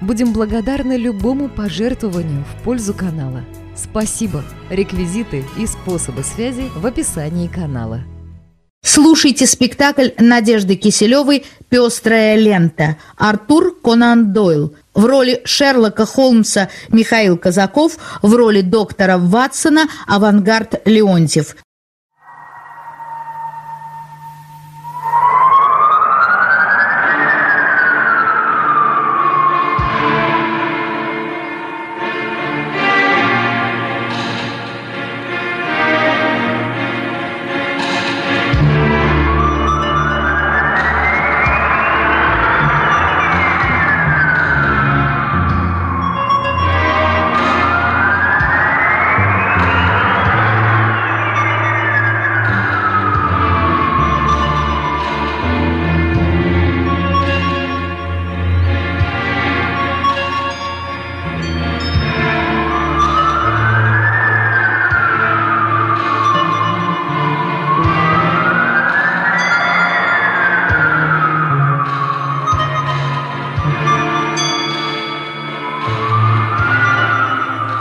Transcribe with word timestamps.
Будем 0.00 0.32
благодарны 0.32 0.96
любому 0.96 1.48
пожертвованию 1.48 2.44
в 2.44 2.62
пользу 2.64 2.94
канала. 2.94 3.44
Спасибо! 3.76 4.42
Реквизиты 4.70 5.44
и 5.58 5.66
способы 5.66 6.22
связи 6.22 6.70
в 6.74 6.86
описании 6.86 7.48
канала. 7.48 8.02
Слушайте 8.82 9.46
спектакль 9.46 10.08
Надежды 10.18 10.74
Киселевой 10.74 11.44
«Пестрая 11.68 12.36
лента». 12.36 12.96
Артур 13.16 13.76
Конан 13.78 14.32
Дойл. 14.32 14.74
В 14.94 15.04
роли 15.04 15.42
Шерлока 15.44 16.06
Холмса 16.06 16.70
Михаил 16.88 17.36
Казаков, 17.36 17.98
в 18.22 18.34
роли 18.34 18.62
доктора 18.62 19.18
Ватсона 19.18 19.86
Авангард 20.06 20.80
Леонтьев. 20.86 21.56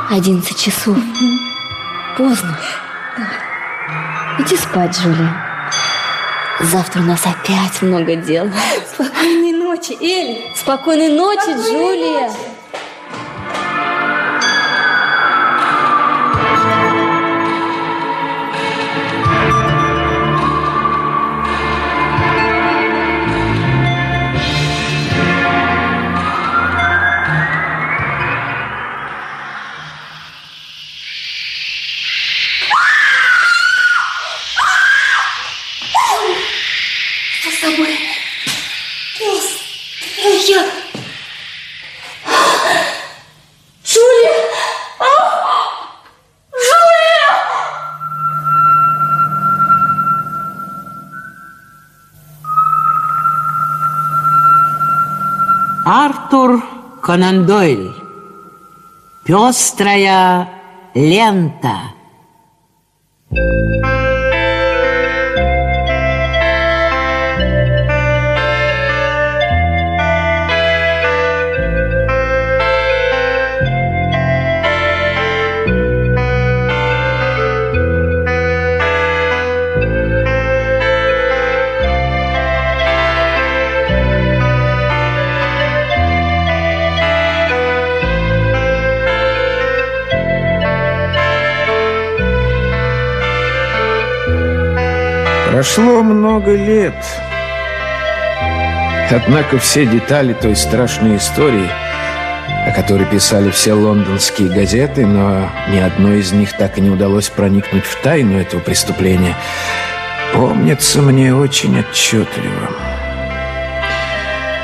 Одиннадцать 0.10 0.60
часов. 0.60 0.98
Поздно. 2.18 2.58
Иди 4.40 4.58
спать, 4.58 4.98
Джулия. 4.98 5.36
Завтра 6.62 7.02
у 7.02 7.04
нас 7.04 7.22
опять 7.28 7.80
много 7.84 8.16
дел. 8.16 8.52
Спокойной 8.92 9.52
ночи, 9.52 9.92
Элли. 10.02 10.52
Спокойной 10.56 11.10
ночи, 11.10 11.52
Джулия. 11.52 12.30
Что 12.32 12.59
Конан 57.10 57.48
Дойль. 57.48 57.92
Пестрая 59.24 60.48
лента. 60.94 61.78
Прошло 95.60 96.04
много 96.04 96.56
лет. 96.56 96.96
Однако 99.12 99.60
все 99.60 99.86
детали 99.86 100.32
той 100.32 100.56
страшной 100.56 101.18
истории, 101.18 101.68
о 102.66 102.72
которой 102.72 103.06
писали 103.06 103.52
все 103.52 103.74
лондонские 103.74 104.48
газеты, 104.48 105.06
но 105.06 105.50
ни 105.70 105.80
одной 105.80 106.20
из 106.20 106.32
них 106.32 106.56
так 106.56 106.78
и 106.78 106.82
не 106.82 106.90
удалось 106.90 107.28
проникнуть 107.28 107.84
в 107.84 108.02
тайну 108.02 108.40
этого 108.40 108.62
преступления, 108.62 109.36
помнится 110.34 111.02
мне 111.02 111.36
очень 111.36 111.78
отчетливо. 111.78 112.70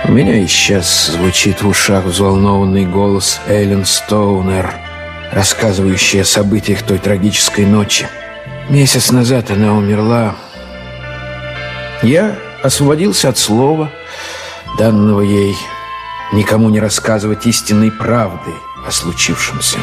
У 0.06 0.14
меня 0.14 0.38
и 0.38 0.48
сейчас 0.48 1.08
звучит 1.08 1.62
в 1.62 1.68
ушах 1.68 2.06
взволнованный 2.06 2.86
голос 2.86 3.42
Эллен 3.50 3.84
Стоунер, 3.84 4.72
рассказывающий 5.34 6.22
о 6.22 6.26
событиях 6.26 6.84
той 6.84 7.00
трагической 7.00 7.66
ночи. 7.66 8.08
Месяц 8.70 9.12
назад 9.12 9.52
она 9.52 9.74
умерла, 9.74 10.36
я 12.02 12.38
освободился 12.64 13.30
от 13.30 13.38
слова, 13.38 13.92
данного 14.78 15.22
ей 15.22 15.58
никому 16.34 16.70
не 16.70 16.80
рассказывать 16.80 17.46
истинной 17.46 17.92
правды 17.92 18.52
о 18.86 18.92
случившемся. 18.92 19.80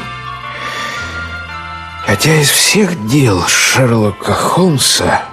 Хотя 2.07 2.35
из 2.41 2.51
всех 2.51 3.07
дел 3.07 3.43
Шерлока 3.47 4.33
Холмса, 4.33 5.25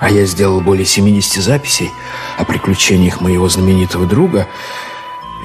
а 0.00 0.10
я 0.10 0.26
сделал 0.26 0.60
более 0.60 0.84
70 0.84 1.42
записей 1.42 1.90
о 2.36 2.44
приключениях 2.44 3.20
моего 3.20 3.48
знаменитого 3.48 4.06
друга, 4.06 4.46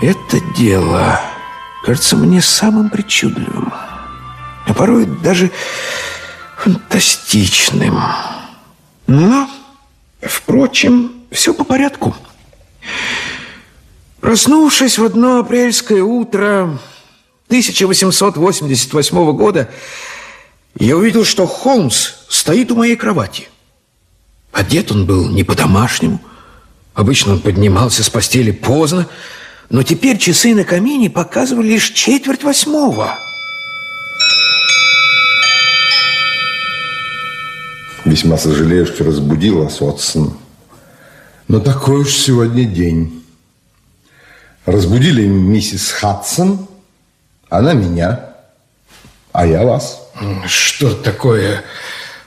это 0.02 0.40
дело 0.58 1.20
кажется 1.84 2.16
мне 2.16 2.42
самым 2.42 2.90
причудливым, 2.90 3.72
а 4.66 4.74
порой 4.74 5.06
даже 5.06 5.52
фантастичным. 6.58 8.02
Но... 9.08 9.48
Впрочем, 10.22 11.14
все 11.32 11.54
по 11.54 11.64
порядку. 11.64 12.16
Проснувшись 14.20 14.98
в 14.98 15.06
одно 15.06 15.40
апрельское 15.40 16.04
утро 16.04 16.78
1888 17.48 19.32
года, 19.32 19.70
я 20.78 20.98
увидел, 20.98 21.24
что 21.26 21.48
Холмс 21.48 22.12
стоит 22.28 22.72
у 22.72 22.76
моей 22.76 22.96
кровати. 22.96 23.48
Одет 24.52 24.92
он 24.92 25.06
был 25.06 25.30
не 25.30 25.44
по-домашнему. 25.44 26.20
Обычно 26.94 27.34
он 27.34 27.40
поднимался 27.40 28.04
с 28.04 28.10
постели 28.10 28.52
поздно, 28.52 29.08
но 29.70 29.84
теперь 29.84 30.18
часы 30.18 30.54
на 30.54 30.66
камине 30.66 31.10
показывали 31.10 31.70
лишь 31.70 31.92
четверть 31.92 32.44
восьмого. 32.44 33.18
Весьма 38.10 38.38
сожалею, 38.38 38.88
что 38.88 39.04
разбудил 39.04 39.64
вас, 39.64 39.84
Отсон. 39.84 40.34
Но 41.48 41.60
такой 41.60 42.02
уж 42.02 42.10
сегодня 42.10 42.66
день. 42.66 43.24
Разбудили 44.66 45.28
миссис 45.28 45.92
Хадсон, 45.92 46.68
она 47.50 47.74
меня. 47.74 48.34
А 49.32 49.46
я 49.46 49.64
вас. 49.64 50.10
Что 50.48 50.96
такое? 50.96 51.62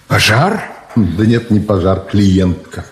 Пожар? 0.07 0.71
Да 0.95 1.27
нет, 1.27 1.51
не 1.51 1.59
пожар, 1.59 2.07
клиентка. 2.09 2.87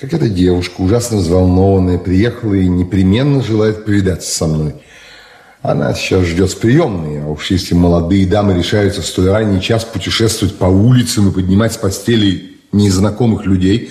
Как 0.00 0.14
эта 0.14 0.30
девушка, 0.30 0.80
ужасно 0.80 1.18
взволнованная, 1.18 1.98
приехала 1.98 2.54
и 2.54 2.66
непременно 2.66 3.42
желает 3.42 3.84
повидаться 3.84 4.34
со 4.34 4.46
мной. 4.46 4.76
Она 5.62 5.92
сейчас 5.94 6.24
ждет 6.24 6.52
в 6.52 6.58
приемной, 6.58 7.22
а 7.22 7.26
уж 7.26 7.50
если 7.50 7.74
молодые 7.74 8.26
дамы 8.26 8.54
решаются 8.54 9.02
в 9.02 9.06
столь 9.06 9.30
ранний 9.30 9.60
час 9.60 9.84
путешествовать 9.84 10.56
по 10.56 10.66
улицам 10.66 11.28
и 11.28 11.32
поднимать 11.32 11.72
с 11.72 11.76
постели 11.76 12.56
незнакомых 12.70 13.44
людей, 13.44 13.90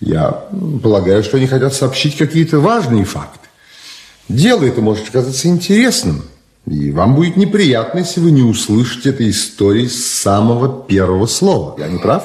я 0.00 0.44
полагаю, 0.82 1.22
что 1.22 1.36
они 1.36 1.46
хотят 1.46 1.74
сообщить 1.74 2.16
какие-то 2.16 2.60
важные 2.60 3.04
факты. 3.04 3.46
Дело 4.28 4.64
это 4.64 4.80
может 4.80 5.10
казаться 5.10 5.48
интересным, 5.48 6.22
и 6.66 6.90
вам 6.90 7.14
будет 7.14 7.36
неприятно, 7.36 7.98
если 7.98 8.20
вы 8.20 8.30
не 8.30 8.42
услышите 8.42 9.10
этой 9.10 9.30
истории 9.30 9.86
с 9.86 10.04
самого 10.04 10.82
первого 10.84 11.26
слова. 11.26 11.76
Я 11.78 11.88
не 11.88 11.98
прав? 11.98 12.24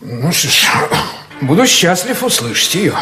Ну 0.00 0.32
что 0.32 0.48
ж, 0.48 0.68
буду 1.40 1.66
счастлив 1.66 2.22
услышать 2.22 2.74
ее. 2.76 2.94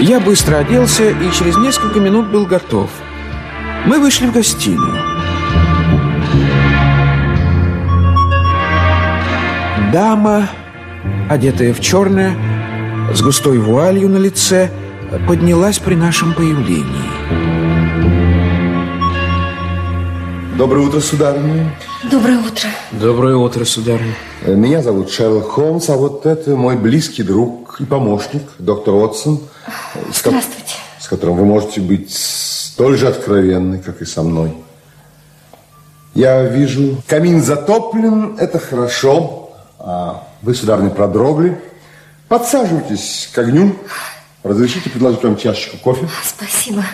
Я 0.00 0.20
быстро 0.20 0.58
оделся 0.58 1.10
и 1.10 1.32
через 1.32 1.56
несколько 1.56 1.98
минут 1.98 2.30
был 2.30 2.46
готов. 2.46 2.88
Мы 3.84 3.98
вышли 3.98 4.26
в 4.26 4.32
гостиную. 4.32 4.94
Дама, 9.92 10.48
одетая 11.28 11.74
в 11.74 11.80
черное, 11.80 12.36
с 13.12 13.20
густой 13.22 13.58
вуалью 13.58 14.08
на 14.08 14.18
лице, 14.18 14.70
поднялась 15.26 15.80
при 15.80 15.96
нашем 15.96 16.32
появлении. 16.32 17.08
Доброе 20.56 20.86
утро, 20.86 21.00
сударыня. 21.00 21.74
Доброе 22.08 22.38
утро. 22.38 22.68
Доброе 22.92 23.36
утро, 23.36 23.64
сударыня. 23.64 24.14
Э, 24.42 24.54
Меня 24.54 24.82
зовут 24.82 25.10
Шерлок 25.10 25.48
Холмс, 25.48 25.88
а 25.88 25.96
вот 25.96 26.26
это 26.26 26.54
мой 26.56 26.76
близкий 26.76 27.22
друг 27.22 27.80
и 27.80 27.84
помощник, 27.84 28.42
доктор 28.58 28.94
Уотсон. 28.94 29.40
С 30.12 30.22
ко- 30.22 30.30
Здравствуйте. 30.30 30.74
С 31.00 31.08
которым 31.08 31.36
вы 31.36 31.44
можете 31.44 31.80
быть 31.80 32.12
столь 32.14 32.96
же 32.98 33.08
откровенны, 33.08 33.78
как 33.78 34.02
и 34.02 34.04
со 34.04 34.22
мной. 34.22 34.54
Я 36.14 36.42
вижу, 36.42 37.02
камин 37.06 37.42
затоплен, 37.42 38.36
это 38.38 38.58
хорошо. 38.58 39.50
А 39.78 40.26
вы, 40.42 40.54
сударыня, 40.54 40.90
продрогли. 40.90 41.58
Подсаживайтесь 42.28 43.30
к 43.32 43.38
огню. 43.38 43.76
Разрешите 44.42 44.90
предложить 44.90 45.22
вам 45.22 45.36
чашечку 45.36 45.76
кофе? 45.78 46.08
Спасибо. 46.24 46.84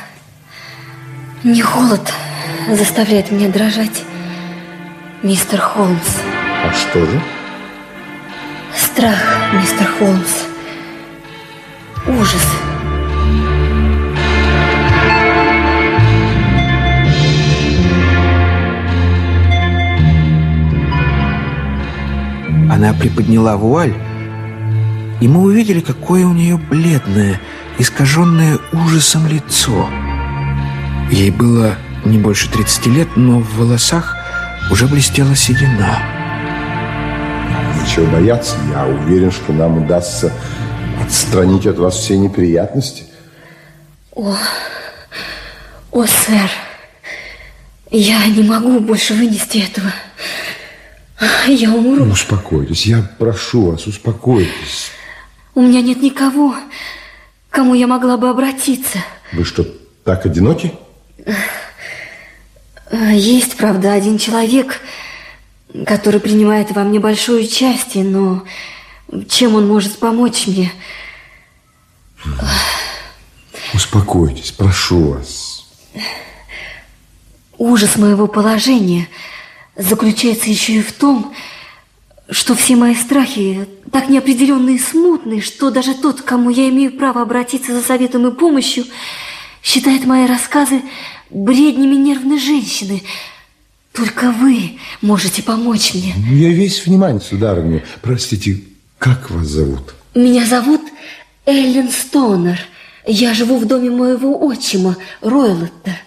Не 1.43 1.61
холод 1.63 2.01
заставляет 2.71 3.31
меня 3.31 3.49
дрожать, 3.49 4.03
мистер 5.23 5.61
Холмс. 5.61 6.01
А 6.65 6.73
что 6.73 7.05
же? 7.05 7.23
Страх, 8.77 9.53
мистер 9.55 9.87
Холмс. 9.99 10.31
Ужас. 12.07 12.47
Она 22.71 22.93
приподняла 22.93 23.57
вуаль, 23.57 23.95
и 25.21 25.29
мы 25.29 25.41
увидели, 25.41 25.81
какое 25.81 26.27
у 26.27 26.35
нее 26.35 26.59
бледное, 26.59 27.41
искаженное 27.79 28.59
ужасом 28.73 29.27
лицо. 29.27 29.89
Ей 31.11 31.31
было 31.31 31.77
не 32.05 32.19
больше 32.19 32.51
30 32.51 32.87
лет, 32.87 33.09
но 33.17 33.39
в 33.39 33.57
волосах 33.57 34.15
уже 34.71 34.87
блестела 34.87 35.35
седина. 35.35 35.99
Нечего 37.81 38.07
бояться. 38.07 38.57
Я 38.71 38.85
уверен, 38.87 39.31
что 39.31 39.53
нам 39.53 39.79
удастся 39.79 40.33
отстранить 41.03 41.67
от 41.67 41.79
вас 41.79 41.97
все 41.97 42.17
неприятности. 42.17 43.05
О, 44.13 44.37
о, 45.91 46.07
сэр, 46.07 46.51
я 47.91 48.27
не 48.27 48.43
могу 48.43 48.81
больше 48.81 49.15
вынести 49.15 49.59
этого. 49.59 49.93
Я 51.47 51.73
умру. 51.73 52.05
Успокойтесь, 52.05 52.87
я 52.87 53.03
прошу 53.19 53.71
вас, 53.71 53.87
успокойтесь. 53.87 54.91
У 55.55 55.63
меня 55.63 55.81
нет 55.81 56.03
никого, 56.03 56.53
к 56.53 57.55
кому 57.55 57.75
я 57.75 57.87
могла 57.87 58.17
бы 58.17 58.29
обратиться. 58.29 58.99
Вы 59.33 59.45
что, 59.45 59.65
так 60.05 60.27
одиноки? 60.27 60.73
А, 62.91 63.13
Есть, 63.13 63.57
правда, 63.57 63.93
один 63.93 64.19
человек, 64.19 64.81
который 65.87 66.21
принимает 66.21 66.73
во 66.73 66.83
мне 66.83 66.99
большое 67.01 67.45
участие, 67.45 68.05
но 68.05 68.45
чем 69.29 69.55
он 69.55 69.67
может 69.67 69.99
помочь 69.99 70.47
мне? 70.47 70.73
Успокойтесь, 73.73 74.53
прошу 74.53 75.13
вас. 75.13 75.67
Ужас 77.59 77.97
моего 77.97 78.27
положения 78.27 79.09
заключается 79.77 80.51
еще 80.51 80.75
и 80.75 80.83
в 80.83 80.93
том, 80.93 81.35
что 82.31 82.55
все 82.55 82.77
мои 82.77 82.95
страхи 82.95 83.69
так 83.93 84.09
неопределенные 84.09 84.77
и 84.77 84.81
смутные, 84.81 85.41
что 85.41 85.71
даже 85.71 85.95
тот, 85.95 86.23
к 86.23 86.25
кому 86.25 86.51
я 86.51 86.69
имею 86.71 86.93
право 86.97 87.23
обратиться 87.23 87.75
за 87.75 87.83
советом 87.83 88.27
и 88.27 88.35
помощью, 88.35 88.85
считает 89.63 90.05
мои 90.07 90.27
рассказы 90.27 90.83
бреднями 91.31 91.97
нервной 91.97 92.39
женщины. 92.39 93.03
Только 93.93 94.33
вы 94.33 94.79
можете 95.01 95.43
помочь 95.43 95.95
мне. 95.95 96.15
Ну, 96.17 96.35
Я 96.35 96.49
весь 96.49 96.85
внимание, 96.85 97.21
сударыня. 97.21 97.85
Простите, 98.03 98.61
как 99.05 99.31
вас 99.31 99.49
зовут? 99.49 99.95
Меня 100.15 100.47
зовут 100.47 100.81
Эллен 101.45 101.91
Стоунер. 101.91 102.59
Я 103.07 103.35
живу 103.35 103.59
в 103.59 103.67
доме 103.67 103.91
моего 103.91 104.47
отчима, 104.47 104.97
Ройлотта. 105.21 105.99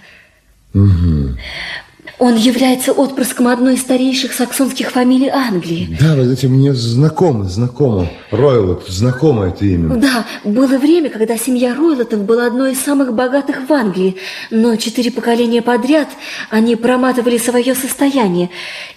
Он 2.20 2.36
является 2.36 2.94
отпрыском 2.94 3.48
одной 3.48 3.76
из 3.76 3.82
старейших 3.82 4.34
саксонских 4.34 4.90
фамилий 4.90 5.30
Англии. 5.30 5.96
Да, 6.00 6.16
вы 6.16 6.24
знаете, 6.24 6.48
мне 6.48 6.74
знакомо, 6.74 7.44
знакомо. 7.44 8.10
Ройлот, 8.32 8.88
знакомо 8.88 9.50
это 9.50 9.66
имя. 9.66 9.96
Да, 9.98 10.26
было 10.44 10.80
время, 10.80 11.12
когда 11.12 11.38
семья 11.38 11.76
Ройлотов 11.76 12.24
была 12.24 12.48
одной 12.48 12.72
из 12.72 12.80
самых 12.80 13.14
богатых 13.14 13.70
в 13.70 13.72
Англии, 13.72 14.16
но 14.50 14.76
четыре 14.78 15.12
поколения 15.12 15.62
подряд 15.62 16.08
они 16.50 16.76
проматывали 16.76 17.38
свое 17.38 17.76
состояние, 17.76 18.50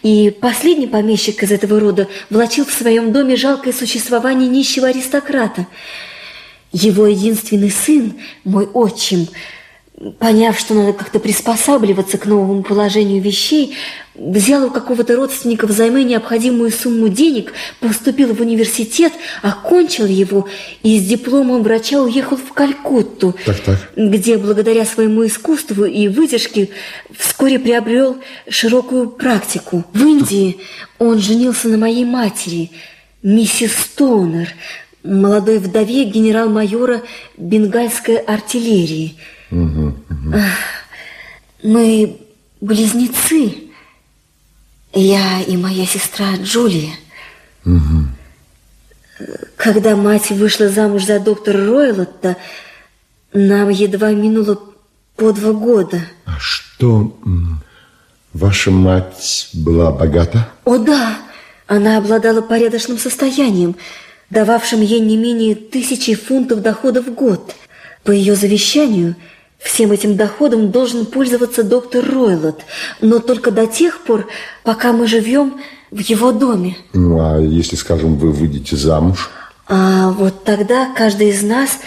и 0.03 0.31
последний 0.31 0.87
помещик 0.87 1.43
из 1.43 1.53
этого 1.53 1.79
рода 1.79 2.09
влачил 2.31 2.65
в 2.65 2.73
своем 2.73 3.13
доме 3.13 3.37
жалкое 3.37 3.75
существование 3.75 4.49
нищего 4.49 4.89
аристократа. 4.89 5.67
Его 6.73 7.07
единственный 7.07 7.71
сын, 7.71 8.15
мой 8.45 8.67
отчим, 8.67 9.27
поняв, 10.19 10.59
что 10.59 10.75
надо 10.75 10.93
как-то 10.95 11.19
приспосабливаться 11.21 12.17
к 12.17 12.25
новому 12.25 12.63
положению 12.63 13.21
вещей, 13.21 13.77
взял 14.15 14.67
у 14.67 14.71
какого-то 14.71 15.15
родственника 15.15 15.67
взаймы 15.67 16.05
необходимую 16.05 16.71
сумму 16.71 17.09
денег, 17.09 17.53
поступил 17.81 18.35
в 18.35 18.41
университет, 18.41 19.13
окончил 19.43 20.07
его 20.07 20.49
и 20.83 20.99
с 20.99 21.05
дипломом 21.05 21.63
врача 21.63 22.03
уехал 22.03 22.39
в 22.39 22.53
Калькутту, 22.55 23.35
Так, 23.45 23.61
так. 23.61 23.93
где 23.95 24.39
благодаря 24.39 24.87
своему 24.87 25.27
искусству 25.27 25.85
и 25.85 26.09
выдержке 26.09 26.71
вскоре 27.17 27.59
приобрел 27.59 28.17
широкую 28.49 29.11
практику. 29.11 29.85
В 29.93 30.03
Индии 30.03 30.59
он 30.99 31.19
женился 31.19 31.69
на 31.69 31.77
моей 31.77 32.07
матери, 32.07 32.71
миссис 33.23 33.73
Стоунер, 33.77 34.49
молодой 35.03 35.59
вдове 35.59 36.05
генерал-майора 36.05 37.03
бенгальской 37.37 38.17
артиллерии. 38.17 39.17
Ах, 39.51 40.55
Мы 41.63 42.21
близнецы, 42.61 43.71
я 44.93 45.41
и 45.43 45.57
моя 45.57 45.87
сестра 45.87 46.37
Джулия. 46.37 46.93
Когда 49.57 49.97
мать 49.97 50.31
вышла 50.31 50.69
замуж 50.69 51.05
за 51.05 51.21
доктора 51.21 51.67
Ройлотта, 51.67 52.37
нам 53.33 53.69
едва 53.69 54.13
минуло 54.13 54.59
по 55.17 55.33
два 55.33 55.53
года. 55.53 56.01
А 56.25 56.39
что, 56.39 57.19
ваша 58.33 58.71
мать 58.71 59.51
была 59.53 59.93
богата? 59.93 60.49
О 60.65 60.79
да, 60.79 61.19
она 61.67 61.99
обладала 61.99 62.41
порядочным 62.41 62.99
состоянием, 62.99 63.77
дававшим 64.31 64.81
ей 64.81 65.01
не 65.01 65.17
менее 65.17 65.55
тысячи 65.55 66.15
фунтов 66.15 66.63
дохода 66.63 67.03
в 67.03 67.13
год. 67.13 67.55
По 68.03 68.13
ее 68.13 68.35
завещанию 68.35 69.15
всем 69.61 69.93
этим 69.93 70.17
доходом 70.17 70.71
должен 70.71 71.07
пользоваться 71.07 71.63
доктор 71.63 72.05
Ройлот, 72.05 72.63
но 73.01 73.19
только 73.19 73.51
до 73.51 73.67
тех 73.67 74.01
пор, 74.01 74.27
пока 74.65 74.93
мы 74.93 75.07
живем 75.07 75.61
в 75.91 75.99
его 75.99 76.33
доме. 76.33 76.77
Ну, 76.93 77.21
а 77.21 77.39
если, 77.39 77.77
скажем, 77.77 78.17
вы 78.17 78.33
выйдете 78.33 78.77
замуж? 78.77 79.31
А 79.69 80.11
вот 80.11 80.45
тогда 80.45 80.93
каждый 80.97 81.29
из 81.29 81.43
нас 81.43 81.79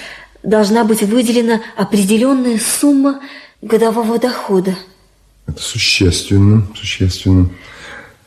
должна 0.43 0.83
быть 0.83 1.01
выделена 1.01 1.61
определенная 1.75 2.59
сумма 2.59 3.19
годового 3.61 4.19
дохода. 4.19 4.75
Это 5.47 5.61
существенно, 5.61 6.67
существенно. 6.75 7.49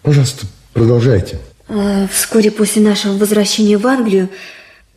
Пожалуйста, 0.02 0.46
продолжайте. 0.72 1.38
А, 1.68 2.06
Вскоре 2.12 2.50
после 2.50 2.82
нашего 2.82 3.16
возвращения 3.16 3.78
в 3.78 3.86
Англию 3.86 4.28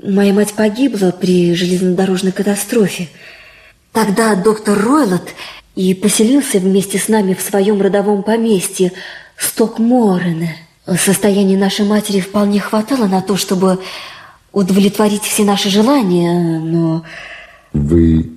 моя 0.01 0.34
мать 0.34 0.53
погибла 0.53 1.12
при 1.12 1.53
железнодорожной 1.56 2.32
катастрофе. 2.32 3.10
Тогда 3.91 4.36
доктор 4.36 4.77
Ройлот 4.79 5.29
и 5.75 5.93
поселился 5.93 6.60
вместе 6.60 7.00
с 7.00 7.08
нами 7.08 7.34
в 7.34 7.41
своем 7.41 7.81
родовом 7.81 8.24
поместье 8.24 8.91
Стокморене. 9.38 10.55
Состояние 10.98 11.58
нашей 11.58 11.86
матери 11.86 12.19
вполне 12.19 12.60
хватало 12.60 13.08
на 13.08 13.22
то, 13.22 13.38
чтобы 13.38 13.79
удовлетворить 14.51 15.24
все 15.24 15.43
наши 15.43 15.69
желания, 15.69 16.60
но... 16.60 17.03
Вы 17.74 18.31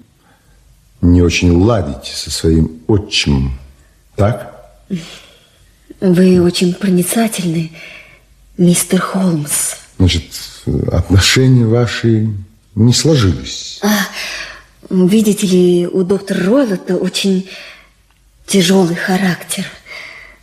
не 1.00 1.23
очень 1.23 1.52
ладите 1.52 2.12
со 2.14 2.30
своим 2.30 2.82
отчимом, 2.87 3.59
так? 4.16 4.76
Вы 6.00 6.42
очень 6.42 6.75
проницательны, 6.75 7.73
мистер 8.59 9.00
Холмс. 9.00 9.75
Значит, 9.99 10.25
отношения 10.90 11.64
ваши 11.64 12.28
не 12.75 12.92
сложились. 12.92 13.80
А, 13.82 13.88
видите 14.91 15.47
ли, 15.47 15.87
у 15.87 16.03
доктора 16.03 16.45
Ройлота 16.45 16.97
очень 16.97 17.49
тяжелый 18.47 18.97
характер. 18.97 19.65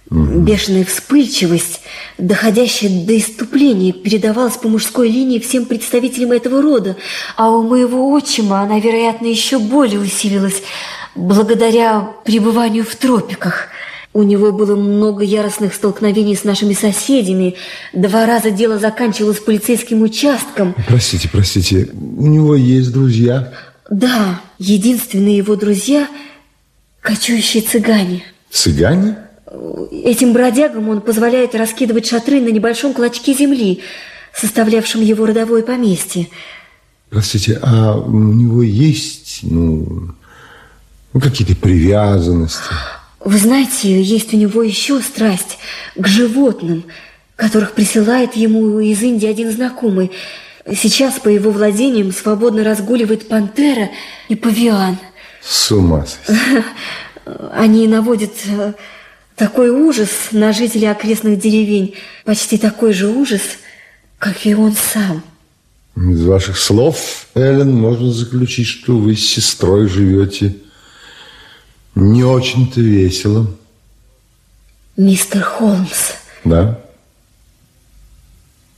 Бешеная 0.10 0.86
вспыльчивость, 0.86 1.82
доходящая 2.18 3.06
до 3.06 3.16
иступления, 3.16 3.94
передавалась 3.94 4.58
по 4.58 4.68
мужской 4.68 5.08
линии 5.08 5.38
всем 5.38 5.66
представителям 5.66 6.32
этого 6.32 6.64
рода, 6.64 6.96
а 7.36 7.52
у 7.52 7.62
моего 7.62 8.12
отчима 8.12 8.62
она, 8.62 8.80
вероятно, 8.80 9.28
еще 9.28 9.60
более 9.60 10.00
усилилась 10.00 10.64
благодаря 11.14 12.10
пребыванию 12.26 12.84
в 12.86 12.96
тропиках. 12.96 13.68
У 14.12 14.24
него 14.24 14.52
было 14.52 14.76
много 14.76 15.24
яростных 15.24 15.76
столкновений 15.76 16.36
с 16.36 16.44
нашими 16.44 16.74
соседями. 16.74 17.56
Два 17.94 18.26
раза 18.26 18.50
дело 18.50 18.80
заканчивалось 18.80 19.38
полицейским 19.38 20.02
участком. 20.02 20.74
Простите, 20.88 21.30
простите, 21.32 21.88
у 21.94 22.26
него 22.26 22.56
есть 22.56 22.92
друзья? 22.92 23.54
Да, 23.90 24.42
единственные 24.60 25.38
его 25.38 25.56
друзья– 25.56 26.08
кочующие 27.02 27.64
цыгане. 27.64 28.24
Цыгане? 28.52 29.18
Этим 29.92 30.34
бродягам 30.34 30.90
он 30.90 31.02
позволяет 31.02 31.56
раскидывать 31.56 32.08
шатры 32.08 32.40
на 32.40 32.50
небольшом 32.50 32.94
клочке 32.94 33.34
земли, 33.34 33.82
составлявшем 34.34 35.02
его 35.02 35.26
родовое 35.26 35.64
поместье. 35.64 36.28
Простите, 37.10 37.60
а 37.64 37.98
у 37.98 38.12
него 38.12 38.62
есть, 38.62 39.40
ну, 39.42 40.14
ну 41.14 41.20
какие-то 41.20 41.56
привязанности? 41.56 42.62
Вы 43.20 43.38
знаете, 43.38 44.02
есть 44.02 44.34
у 44.34 44.38
него 44.38 44.62
еще 44.62 45.02
страсть 45.02 45.58
к 45.96 46.08
животным, 46.08 46.84
которых 47.36 47.74
присылает 47.74 48.36
ему 48.36 48.80
из 48.80 49.02
Индии 49.02 49.28
один 49.28 49.52
знакомый. 49.52 50.12
Сейчас 50.76 51.20
по 51.20 51.30
его 51.30 51.52
владениям 51.52 52.12
свободно 52.12 52.64
разгуливает 52.64 53.28
пантера 53.28 53.90
и 54.28 54.36
павиан. 54.36 54.98
С 55.42 55.72
ума 55.72 56.06
сойти. 56.06 56.42
Они 57.54 57.88
наводят 57.88 58.34
э, 58.46 58.74
такой 59.36 59.70
ужас 59.70 60.10
на 60.32 60.52
жителей 60.52 60.88
окрестных 60.88 61.40
деревень, 61.40 61.96
почти 62.26 62.58
такой 62.58 62.94
же 62.94 63.08
ужас, 63.08 63.42
как 64.18 64.46
и 64.46 64.54
он 64.54 64.74
сам. 64.74 65.24
Из 65.96 66.24
ваших 66.24 66.58
слов, 66.58 67.28
Эллен, 67.36 67.74
можно 67.74 68.12
заключить, 68.12 68.68
что 68.68 68.98
вы 68.98 69.16
с 69.16 69.26
сестрой 69.26 69.88
живете 69.88 70.56
не 71.96 72.24
очень-то 72.24 72.80
весело. 72.82 73.48
Мистер 74.98 75.44
Холмс, 75.44 76.12
Да? 76.44 76.80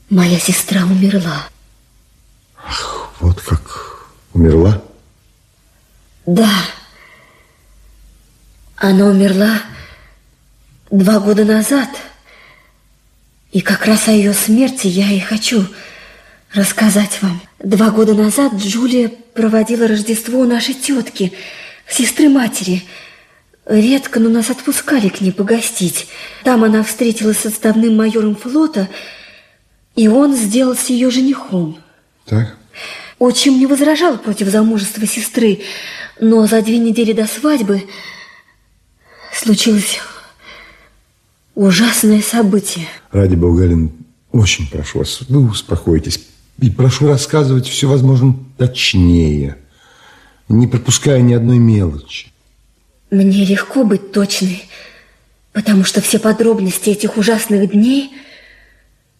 моя 0.09 0.39
сестра 0.39 0.83
умерла. 0.83 1.47
Вот 3.21 3.39
как 3.39 4.07
умерла? 4.33 4.81
Да, 6.25 6.49
она 8.75 9.05
умерла 9.05 9.61
два 10.89 11.19
года 11.19 11.45
назад. 11.45 11.89
И 13.51 13.61
как 13.61 13.85
раз 13.85 14.07
о 14.07 14.11
ее 14.11 14.33
смерти 14.33 14.87
я 14.87 15.11
и 15.11 15.19
хочу 15.19 15.65
рассказать 16.53 17.21
вам. 17.21 17.39
Два 17.59 17.91
года 17.91 18.15
назад 18.15 18.53
Джулия 18.55 19.09
проводила 19.09 19.87
Рождество 19.87 20.39
у 20.39 20.45
нашей 20.45 20.73
тетки, 20.73 21.31
сестры 21.87 22.27
матери. 22.27 22.83
Редко, 23.65 24.19
но 24.19 24.29
нас 24.29 24.49
отпускали 24.49 25.09
к 25.09 25.21
ней 25.21 25.31
погостить. 25.31 26.07
Там 26.43 26.63
она 26.63 26.83
встретилась 26.83 27.37
с 27.39 27.45
отставным 27.45 27.95
майором 27.95 28.35
флота, 28.35 28.89
и 29.95 30.07
он 30.07 30.35
сделался 30.35 30.91
ее 30.93 31.11
женихом. 31.11 31.77
Так? 32.25 32.57
Отчим 33.21 33.59
не 33.59 33.67
возражал 33.67 34.17
против 34.17 34.47
замужества 34.47 35.05
сестры, 35.05 35.59
но 36.19 36.47
за 36.47 36.63
две 36.63 36.79
недели 36.79 37.13
до 37.13 37.27
свадьбы 37.27 37.83
случилось 39.31 39.99
ужасное 41.53 42.23
событие. 42.23 42.87
Ради 43.11 43.35
бога, 43.35 43.65
Эллен, 43.65 43.91
очень 44.31 44.67
прошу 44.67 44.97
вас, 44.97 45.21
вы 45.29 45.47
успокойтесь. 45.47 46.19
И 46.57 46.71
прошу 46.71 47.09
рассказывать 47.09 47.67
все, 47.67 47.87
возможно, 47.87 48.35
точнее, 48.57 49.55
не 50.49 50.65
пропуская 50.65 51.21
ни 51.21 51.35
одной 51.35 51.59
мелочи. 51.59 52.31
Мне 53.11 53.45
легко 53.45 53.83
быть 53.83 54.11
точной, 54.13 54.63
потому 55.53 55.83
что 55.83 56.01
все 56.01 56.17
подробности 56.17 56.89
этих 56.89 57.17
ужасных 57.17 57.69
дней 57.69 58.13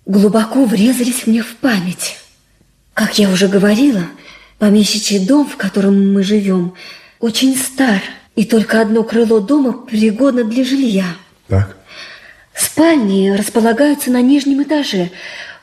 глубоко 0.07 0.65
врезались 0.65 1.27
мне 1.27 1.43
в 1.43 1.55
память. 1.57 2.15
Как 2.93 3.17
я 3.17 3.29
уже 3.29 3.47
говорила, 3.47 4.03
помещичий 4.59 5.25
дом, 5.25 5.47
в 5.47 5.57
котором 5.57 6.13
мы 6.13 6.23
живем, 6.23 6.75
очень 7.19 7.55
стар, 7.55 8.01
и 8.35 8.45
только 8.45 8.81
одно 8.81 9.03
крыло 9.03 9.39
дома 9.39 9.73
пригодно 9.73 10.43
для 10.43 10.63
жилья. 10.63 11.05
Так? 11.47 11.77
Спальни 12.53 13.29
располагаются 13.29 14.11
на 14.11 14.21
нижнем 14.21 14.63
этаже. 14.63 15.11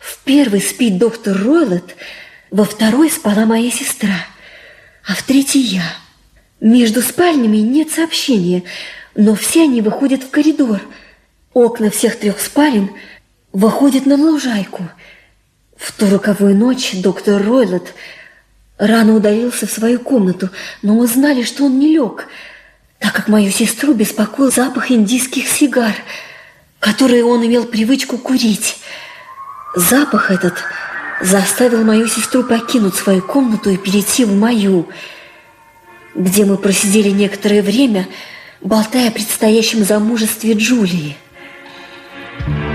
В 0.01 0.19
первой 0.25 0.61
спит 0.61 0.99
доктор 0.99 1.37
Ройлот, 1.37 1.95
во 2.51 2.65
второй 2.65 3.11
спала 3.11 3.45
моя 3.45 3.71
сестра, 3.71 4.27
а 5.07 5.15
в 5.15 5.23
третьей 5.23 5.63
я. 5.63 5.85
Между 6.61 7.03
спальнями 7.03 7.59
нет 7.59 7.91
сообщения, 7.91 8.65
но 9.15 9.35
все 9.35 9.65
они 9.65 9.83
выходят 9.83 10.23
в 10.23 10.31
коридор. 10.31 10.81
Окна 11.53 11.91
всех 11.91 12.19
трех 12.19 12.41
спален 12.41 12.91
выходят 13.53 14.07
на 14.07 14.17
лужайку. 14.17 14.89
В 15.79 15.93
ту 15.93 16.11
роковую 16.11 16.57
ночь 16.57 16.93
доктор 16.95 17.41
Ройлот 17.43 17.95
рано 18.79 19.15
удалился 19.15 19.67
в 19.67 19.71
свою 19.71 20.01
комнату, 20.01 20.51
но 20.83 20.95
мы 20.95 21.07
знали, 21.07 21.45
что 21.45 21.65
он 21.65 21.79
не 21.79 21.95
лег, 21.95 22.27
так 22.99 23.13
как 23.13 23.29
мою 23.29 23.51
сестру 23.53 23.95
беспокоил 23.95 24.51
запах 24.51 24.91
индийских 24.91 25.49
сигар, 25.49 25.95
которые 26.81 27.25
он 27.25 27.47
имел 27.47 27.65
привычку 27.65 28.19
курить. 28.19 28.77
Запах 29.77 30.33
этот 30.33 30.55
заставил 31.21 31.85
мою 31.85 32.09
сестру 32.09 32.43
покинуть 32.43 32.97
свою 32.97 33.23
комнату 33.23 33.71
и 33.71 33.77
перейти 33.77 34.25
в 34.25 34.35
мою, 34.35 34.89
где 36.17 36.45
мы 36.45 36.57
просидели 36.57 37.11
некоторое 37.11 37.63
время, 37.63 38.09
болтая 38.61 39.09
о 39.09 39.13
предстоящем 39.13 39.85
замужестве 39.85 40.55
Джулии. 40.55 41.17
Уже 42.47 42.68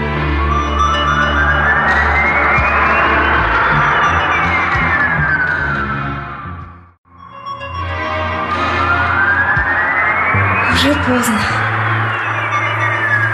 поздно. 11.07 11.39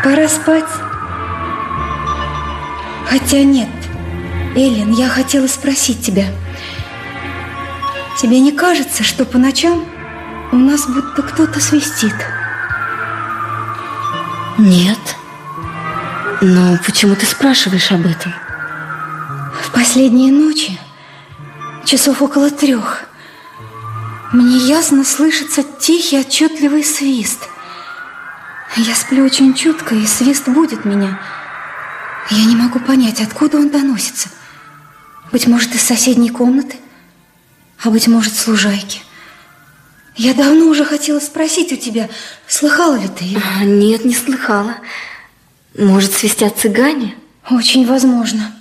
Пора 0.04 0.28
спать. 0.28 0.70
Хотя 3.08 3.44
нет. 3.44 3.70
Эллен, 4.56 4.92
я 4.92 5.10
хотела 5.10 5.48
спросить 5.48 6.02
тебя. 6.02 6.26
Тебе 8.20 8.40
не 8.40 8.52
кажется, 8.52 9.04
что 9.04 9.26
по 9.26 9.38
ночам 9.38 9.86
у 10.52 10.58
нас 10.58 10.88
будто 10.88 11.22
кто-то 11.22 11.60
свистит? 11.60 12.16
Нет. 14.58 15.00
Но 16.42 16.78
почему 16.86 17.16
ты 17.16 17.26
спрашиваешь 17.26 17.92
об 17.92 18.06
этом? 18.06 18.34
В 19.62 19.72
последние 19.72 20.32
ночи, 20.32 20.80
часов 21.86 22.22
около 22.22 22.50
трех, 22.50 23.04
мне 24.32 24.58
ясно 24.58 25.04
слышится 25.04 25.64
тихий, 25.64 26.20
отчетливый 26.20 26.84
свист. 26.84 27.50
Я 28.78 28.96
сплю 28.96 29.26
очень 29.26 29.54
чутко, 29.54 29.96
и 29.96 30.06
свист 30.06 30.48
будет 30.48 30.86
меня. 30.86 31.20
Я 32.30 32.46
не 32.46 32.56
могу 32.56 32.80
понять, 32.80 33.22
откуда 33.22 33.58
он 33.58 33.70
доносится. 33.70 34.30
Быть 35.32 35.48
может, 35.48 35.74
из 35.76 35.82
соседней 35.82 36.30
комнаты, 36.30 36.78
а 37.82 37.90
быть 37.90 38.08
может, 38.08 38.36
с 38.36 38.48
лужайки. 38.48 39.02
Я 40.16 40.34
давно 40.34 40.66
уже 40.66 40.84
хотела 40.86 41.20
спросить 41.20 41.72
у 41.72 41.78
тебя, 41.78 42.10
слыхала 42.48 42.96
ли 42.96 43.08
ты 43.08 43.26
его? 43.26 43.42
А, 43.58 43.64
нет, 43.64 44.06
не 44.06 44.14
слыхала. 44.14 44.76
Может, 45.78 46.14
свистят 46.14 46.58
цыгане? 46.58 47.16
Очень 47.50 47.88
возможно. 47.88 48.54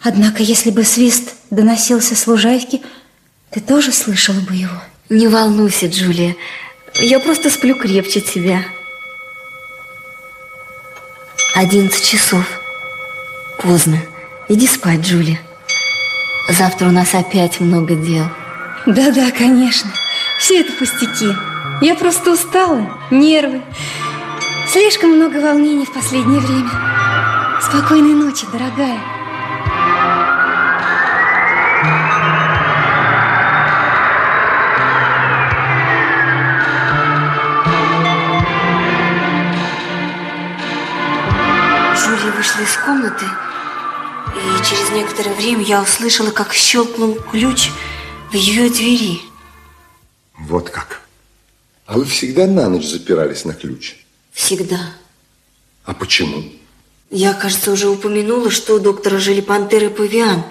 Однако, 0.00 0.42
если 0.42 0.70
бы 0.70 0.84
свист 0.84 1.34
доносился 1.50 2.14
с 2.14 2.26
лужайки, 2.26 2.82
ты 3.50 3.60
тоже 3.60 3.90
слышала 3.90 4.40
бы 4.40 4.54
его. 4.54 4.82
Не 5.08 5.28
волнуйся, 5.28 5.86
Джулия. 5.86 6.36
Я 6.94 7.20
просто 7.20 7.50
сплю 7.50 7.74
крепче 7.76 8.20
тебя. 8.20 8.64
Одиннадцать 11.54 12.06
часов. 12.06 12.44
Поздно. 13.58 13.98
Иди 14.48 14.66
спать, 14.66 15.00
Джулия. 15.00 15.40
Завтра 16.48 16.88
у 16.88 16.90
нас 16.90 17.14
опять 17.14 17.60
много 17.60 17.94
дел. 17.94 18.24
Да-да, 18.86 19.30
конечно. 19.30 19.90
Все 20.38 20.60
это 20.60 20.72
пустяки. 20.72 21.34
Я 21.80 21.94
просто 21.94 22.32
устала, 22.32 22.98
нервы. 23.10 23.62
Слишком 24.72 25.10
много 25.10 25.36
волнений 25.38 25.84
в 25.84 25.92
последнее 25.92 26.40
время. 26.40 26.70
Спокойной 27.60 28.14
ночи, 28.14 28.46
дорогая. 28.52 29.17
Вышла 42.58 42.62
из 42.62 42.76
комнаты, 42.84 43.24
и 44.34 44.64
через 44.64 44.90
некоторое 44.90 45.34
время 45.34 45.64
я 45.64 45.82
услышала, 45.82 46.30
как 46.30 46.52
щелкнул 46.52 47.14
ключ 47.30 47.70
в 48.30 48.34
ее 48.34 48.70
двери. 48.70 49.20
Вот 50.38 50.70
как. 50.70 51.00
А 51.86 51.94
вы 51.94 52.04
всегда 52.04 52.46
на 52.46 52.68
ночь 52.68 52.86
запирались 52.86 53.44
на 53.44 53.54
ключ? 53.54 53.96
Всегда. 54.32 54.78
А 55.84 55.94
почему? 55.94 56.44
Я, 57.10 57.32
кажется, 57.32 57.72
уже 57.72 57.88
упомянула, 57.88 58.50
что 58.50 58.74
у 58.74 58.78
доктора 58.78 59.18
жили 59.18 59.40
пантеры 59.40 59.86
и 59.86 59.88
павиан. 59.88 60.44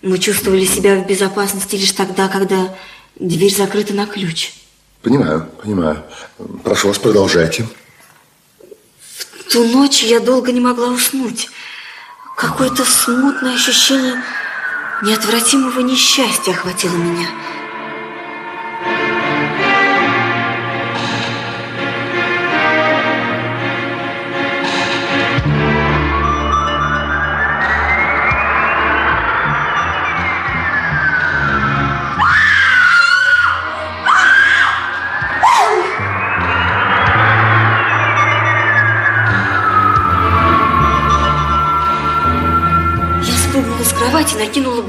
Мы 0.00 0.18
чувствовали 0.18 0.64
себя 0.64 0.96
в 0.96 1.06
безопасности 1.06 1.76
лишь 1.76 1.92
тогда, 1.92 2.28
когда 2.28 2.74
дверь 3.16 3.54
закрыта 3.54 3.92
на 3.92 4.06
ключ. 4.06 4.54
Понимаю, 5.02 5.48
понимаю. 5.62 6.02
Прошу 6.64 6.88
вас, 6.88 6.98
продолжайте. 6.98 7.66
Ту 9.52 9.64
ночь 9.66 10.02
я 10.02 10.18
долго 10.18 10.50
не 10.50 10.60
могла 10.60 10.88
уснуть. 10.88 11.50
Какое-то 12.38 12.86
смутное 12.86 13.54
ощущение 13.54 14.22
неотвратимого 15.02 15.80
несчастья 15.80 16.52
охватило 16.52 16.96
меня. 16.96 17.28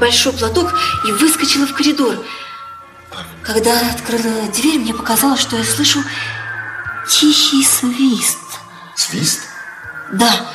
Большой 0.04 0.34
платок 0.34 0.74
и 1.08 1.12
выскочила 1.12 1.66
в 1.66 1.72
коридор. 1.72 2.22
Когда 3.42 3.72
открыла 3.88 4.48
дверь, 4.48 4.78
мне 4.78 4.92
показалось, 4.92 5.40
что 5.40 5.56
я 5.56 5.64
слышу 5.64 6.04
тихий 7.08 7.64
свист. 7.64 8.38
Свист? 8.96 9.40
Да, 10.12 10.46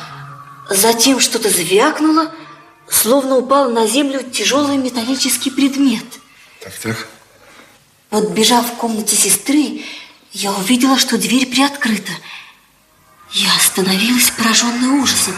затем 0.68 1.18
что-то 1.18 1.50
звякнуло, 1.50 2.32
словно 2.88 3.38
упал 3.38 3.70
на 3.70 3.88
землю 3.88 4.22
тяжелый 4.22 4.76
металлический 4.76 5.50
предмет. 5.50 6.04
Так, 6.62 6.74
так. 6.74 7.08
Подбежав 8.08 8.64
в 8.68 8.76
комнате 8.76 9.16
сестры, 9.16 9.84
я 10.32 10.52
увидела, 10.52 10.96
что 10.96 11.18
дверь 11.18 11.46
приоткрыта. 11.46 12.12
Я 13.32 13.52
остановилась, 13.56 14.30
пораженная 14.30 15.02
ужасом. 15.02 15.34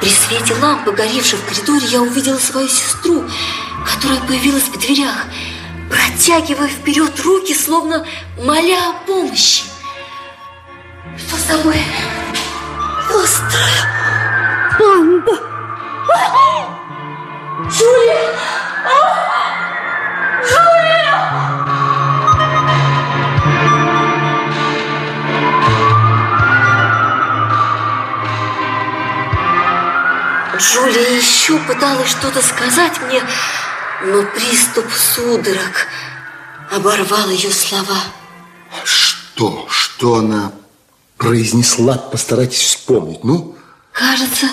При 0.00 0.08
свете 0.08 0.54
лампы, 0.60 0.92
горевшей 0.92 1.38
в 1.38 1.44
коридоре, 1.44 1.86
я 1.86 2.02
увидела 2.02 2.38
свою 2.38 2.68
сестру, 2.68 3.24
которая 3.86 4.20
появилась 4.20 4.64
в 4.64 4.78
дверях, 4.78 5.24
протягивая 5.88 6.68
вперед 6.68 7.18
руки, 7.20 7.54
словно 7.54 8.06
моля 8.36 8.90
о 8.90 9.06
помощи. 9.06 9.64
Что 11.16 11.36
с 11.36 11.42
тобой? 11.44 11.82
Острая 13.08 14.76
банда! 14.78 15.40
Джулия! 17.70 18.34
Джулия 30.58 31.16
еще 31.16 31.58
пыталась 31.60 32.10
что-то 32.10 32.42
сказать 32.42 33.00
мне, 33.02 33.22
но 34.04 34.22
приступ 34.22 34.86
судорог 34.92 35.86
оборвал 36.70 37.30
ее 37.30 37.50
слова. 37.50 37.98
Что? 38.84 39.66
Что 39.68 40.16
она 40.16 40.52
произнесла? 41.16 41.96
Постарайтесь 41.96 42.62
вспомнить. 42.62 43.24
Ну? 43.24 43.56
Кажется, 43.92 44.46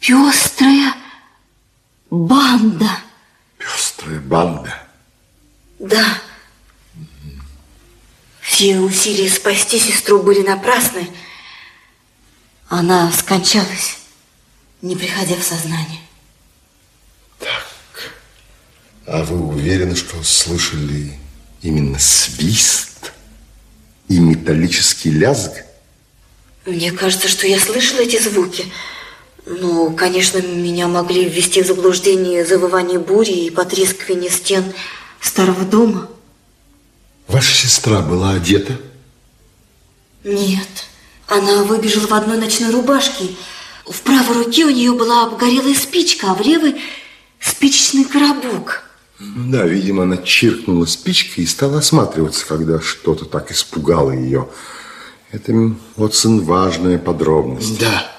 пестрая 0.00 0.94
банда. 2.10 2.90
Пестрая 3.58 4.20
банда. 4.20 4.74
Да. 5.78 6.04
Все 8.40 8.78
усилия 8.78 9.30
спасти 9.30 9.78
сестру 9.78 10.22
были 10.22 10.46
напрасны. 10.46 11.08
Она 12.68 13.10
скончалась, 13.12 13.98
не 14.84 14.96
приходя 14.96 15.34
в 15.36 15.42
сознание. 15.42 16.00
А 19.06 19.24
вы 19.24 19.40
уверены, 19.40 19.96
что 19.96 20.22
слышали 20.22 21.18
именно 21.62 21.98
свист 21.98 23.12
и 24.08 24.18
металлический 24.18 25.10
лязг? 25.10 25.52
Мне 26.66 26.92
кажется, 26.92 27.28
что 27.28 27.46
я 27.46 27.58
слышала 27.58 28.00
эти 28.00 28.20
звуки. 28.20 28.66
Но, 29.46 29.90
конечно, 29.90 30.38
меня 30.38 30.86
могли 30.86 31.24
ввести 31.24 31.62
в 31.62 31.66
заблуждение 31.66 32.44
завывание 32.44 32.98
бури 32.98 33.46
и 33.46 33.50
потрескивание 33.50 34.30
стен 34.30 34.64
старого 35.18 35.64
дома. 35.64 36.10
Ваша 37.26 37.54
сестра 37.54 38.00
была 38.02 38.32
одета? 38.32 38.78
Нет, 40.24 40.68
она 41.26 41.64
выбежала 41.64 42.06
в 42.06 42.12
одной 42.12 42.36
ночной 42.36 42.70
рубашке. 42.70 43.30
В 43.86 44.00
правой 44.02 44.44
руке 44.44 44.64
у 44.64 44.70
нее 44.70 44.92
была 44.92 45.24
обгорелая 45.24 45.74
спичка, 45.74 46.30
а 46.30 46.34
в 46.34 46.40
левой 46.40 46.80
спичечный 47.38 48.04
коробок. 48.04 48.84
Да, 49.18 49.64
видимо, 49.64 50.04
она 50.04 50.16
чиркнула 50.16 50.86
спичкой 50.86 51.44
и 51.44 51.46
стала 51.46 51.78
осматриваться, 51.78 52.46
когда 52.46 52.80
что-то 52.80 53.24
так 53.24 53.52
испугало 53.52 54.10
ее. 54.10 54.48
Это, 55.30 55.52
Watson, 55.96 56.40
важная 56.40 56.98
подробность. 56.98 57.78
Да. 57.78 58.10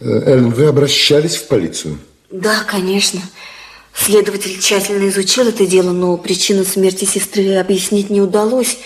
Э, 0.00 0.32
Эллен, 0.32 0.50
вы 0.50 0.66
обращались 0.66 1.36
в 1.36 1.48
полицию? 1.48 1.98
Да, 2.30 2.64
конечно. 2.64 3.20
Следователь 3.94 4.58
тщательно 4.60 5.08
изучил 5.08 5.48
это 5.48 5.66
дело, 5.66 5.92
но 5.92 6.16
причину 6.18 6.64
смерти 6.64 7.04
сестры 7.04 7.54
объяснить 7.54 8.10
не 8.10 8.20
удалось. 8.20 8.78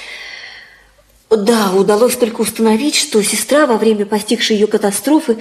Да, 1.30 1.72
удалось 1.72 2.16
только 2.16 2.40
установить, 2.40 2.96
что 2.96 3.22
сестра 3.22 3.66
во 3.66 3.78
время 3.78 4.04
постигшей 4.04 4.56
ее 4.56 4.66
катастрофы 4.66 5.38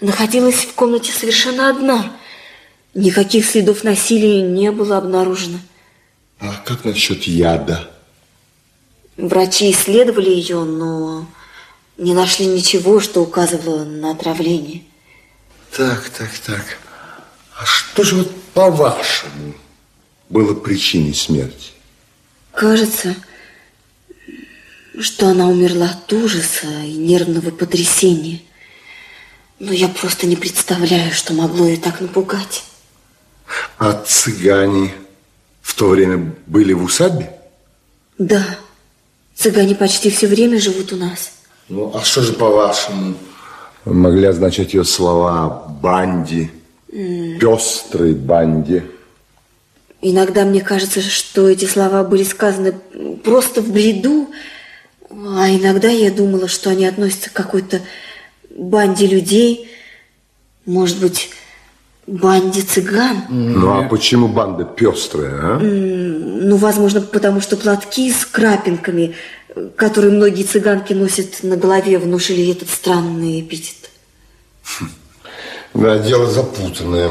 находилась 0.00 0.56
в 0.56 0.74
комнате 0.74 1.10
совершенно 1.10 1.70
одна. 1.70 2.12
Никаких 2.94 3.46
следов 3.46 3.82
насилия 3.82 4.42
не 4.42 4.70
было 4.70 4.98
обнаружено. 4.98 5.58
А 6.38 6.54
как 6.66 6.84
насчет 6.84 7.22
яда? 7.22 7.90
Врачи 9.16 9.70
исследовали 9.70 10.28
ее, 10.28 10.64
но 10.64 11.26
не 11.96 12.12
нашли 12.12 12.44
ничего, 12.44 13.00
что 13.00 13.22
указывало 13.22 13.84
на 13.84 14.10
отравление. 14.10 14.82
Так, 15.74 16.10
так, 16.10 16.30
так. 16.44 16.78
А 17.58 17.64
что 17.64 18.02
же 18.02 18.16
вот 18.16 18.30
по-вашему 18.52 19.54
было 20.28 20.52
причиной 20.52 21.14
смерти? 21.14 21.70
Кажется, 22.52 23.14
что 24.98 25.28
она 25.28 25.48
умерла 25.48 25.90
от 25.90 26.12
ужаса 26.12 26.66
и 26.84 26.92
нервного 26.92 27.50
потрясения. 27.50 28.40
Но 29.58 29.72
я 29.72 29.88
просто 29.88 30.26
не 30.26 30.36
представляю, 30.36 31.12
что 31.12 31.34
могло 31.34 31.66
ее 31.66 31.76
так 31.76 32.00
напугать. 32.00 32.64
А 33.78 33.92
цыгане 33.92 34.92
в 35.60 35.74
то 35.74 35.88
время 35.88 36.34
были 36.46 36.72
в 36.72 36.84
усадьбе? 36.84 37.32
Да, 38.18 38.44
цыгане 39.34 39.74
почти 39.74 40.10
все 40.10 40.26
время 40.26 40.60
живут 40.60 40.92
у 40.92 40.96
нас. 40.96 41.32
Ну, 41.68 41.92
а 41.94 42.02
что 42.02 42.22
же, 42.22 42.32
по-вашему, 42.32 43.14
могли 43.84 44.26
означать 44.26 44.74
ее 44.74 44.84
слова 44.84 45.66
«банди», 45.80 46.50
«пестрой 46.88 48.14
банде»? 48.14 48.84
Иногда 50.00 50.44
мне 50.44 50.60
кажется, 50.60 51.00
что 51.00 51.48
эти 51.48 51.64
слова 51.64 52.02
были 52.02 52.24
сказаны 52.24 52.72
просто 53.22 53.62
в 53.62 53.70
бреду, 53.70 54.28
а 55.12 55.48
иногда 55.50 55.88
я 55.88 56.10
думала, 56.10 56.48
что 56.48 56.70
они 56.70 56.86
относятся 56.86 57.30
к 57.30 57.34
какой-то 57.34 57.80
банде 58.50 59.06
людей, 59.06 59.70
может 60.64 60.98
быть, 61.00 61.30
банде 62.06 62.62
цыган. 62.62 63.24
Ну, 63.28 63.78
а 63.78 63.88
почему 63.88 64.28
банда 64.28 64.64
пестрая, 64.64 65.38
а? 65.40 65.58
Ну, 65.60 66.56
возможно, 66.56 67.00
потому 67.00 67.40
что 67.40 67.56
платки 67.56 68.12
с 68.12 68.24
крапинками, 68.24 69.14
которые 69.76 70.12
многие 70.12 70.42
цыганки 70.42 70.92
носят 70.92 71.42
на 71.42 71.56
голове, 71.56 71.98
внушили 71.98 72.50
этот 72.50 72.70
странный 72.70 73.40
эпитет. 73.40 73.90
Да, 75.74 75.98
дело 75.98 76.26
запутанное. 76.26 77.10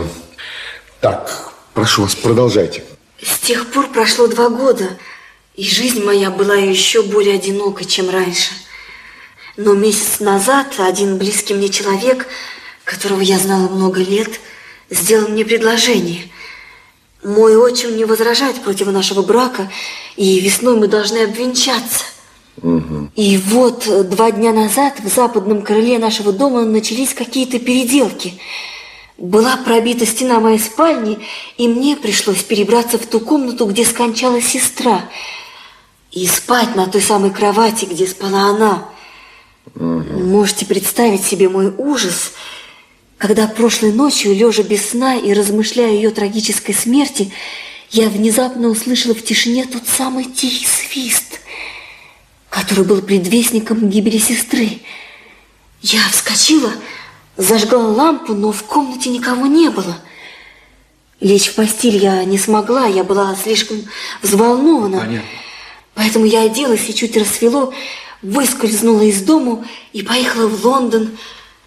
Так, 1.00 1.54
прошу 1.74 2.04
вас, 2.04 2.16
продолжайте. 2.16 2.84
С 3.22 3.40
тех 3.40 3.68
пор 3.72 3.92
прошло 3.92 4.28
два 4.28 4.50
года, 4.50 4.86
и 5.62 5.64
жизнь 5.64 6.04
моя 6.04 6.32
была 6.32 6.56
еще 6.56 7.04
более 7.04 7.36
одинокой, 7.36 7.86
чем 7.86 8.10
раньше. 8.10 8.50
Но 9.58 9.76
месяц 9.76 10.20
назад 10.20 10.74
один 10.80 11.20
близкий 11.20 11.54
мне 11.54 11.70
человек, 11.70 12.26
которого 12.84 13.22
я 13.22 13.38
знала 13.38 13.70
много 13.70 14.00
лет, 14.00 14.40
сделал 14.90 15.28
мне 15.28 15.46
предложение. 15.46 16.32
Мой 17.24 17.56
отчим 17.58 17.96
не 17.96 18.06
возражает 18.06 18.56
против 18.64 18.88
нашего 18.88 19.22
брака, 19.22 19.72
и 20.16 20.40
весной 20.40 20.78
мы 20.78 20.88
должны 20.88 21.20
обвенчаться. 21.20 22.06
И 23.16 23.38
вот 23.46 23.86
э, 23.86 24.04
два 24.04 24.32
дня 24.32 24.54
назад 24.54 25.00
в 25.00 25.14
западном 25.14 25.62
крыле 25.62 26.00
нашего 26.00 26.34
дома 26.34 26.66
начались 26.66 27.14
какие-то 27.14 27.60
переделки. 27.60 28.34
Была 29.20 29.58
пробита 29.58 30.08
стена 30.08 30.40
моей 30.40 30.58
спальни, 30.58 31.20
и 31.60 31.68
мне 31.68 31.96
пришлось 31.96 32.42
перебраться 32.42 32.98
в 32.98 33.06
ту 33.06 33.20
комнату, 33.20 33.68
где 33.68 33.86
скончалась 33.86 34.48
сестра, 34.48 35.08
и 36.12 36.28
спать 36.28 36.76
на 36.76 36.88
той 36.88 37.02
самой 37.02 37.32
кровати, 37.32 37.86
где 37.86 38.06
спала 38.06 38.50
она. 38.50 38.90
Можете 39.76 40.66
представить 40.66 41.24
себе 41.24 41.48
мой 41.48 41.74
ужас, 41.78 42.34
когда 43.18 43.48
прошлой 43.48 43.94
ночью, 43.94 44.36
лежа 44.36 44.64
без 44.64 44.90
сна 44.90 45.16
и 45.16 45.34
размышляя 45.34 45.90
о 45.90 45.94
ее 45.94 46.10
трагической 46.10 46.74
смерти, 46.74 47.32
я 47.92 48.10
внезапно 48.10 48.68
услышала 48.68 49.14
в 49.14 49.24
тишине 49.24 49.66
тот 49.66 49.84
самый 49.88 50.26
тихий 50.26 50.66
свист, 50.66 51.40
который 52.50 52.84
был 52.84 53.02
предвестником 53.02 53.90
гибели 53.90 54.18
сестры. 54.18 54.80
Я 55.82 56.02
вскочила, 56.10 56.72
зажгла 57.38 57.88
лампу, 57.88 58.34
но 58.34 58.52
в 58.52 58.64
комнате 58.64 59.10
никого 59.10 59.46
не 59.46 59.70
было. 59.70 59.98
Лечь 61.20 61.50
в 61.50 61.56
постель 61.56 61.98
я 61.98 62.24
не 62.24 62.38
смогла, 62.38 62.88
я 62.88 63.04
была 63.04 63.36
слишком 63.36 63.84
взволнована. 64.22 65.00
Понятно. 65.00 65.30
Поэтому 65.96 66.26
я 66.26 66.44
оделась 66.44 66.90
и 66.90 66.96
чуть 66.96 67.18
рассвело, 67.18 67.74
выскользнула 68.22 69.02
из 69.02 69.22
дому 69.22 69.66
и 69.94 70.04
поехала 70.04 70.48
в 70.48 70.66
Лондон, 70.66 71.18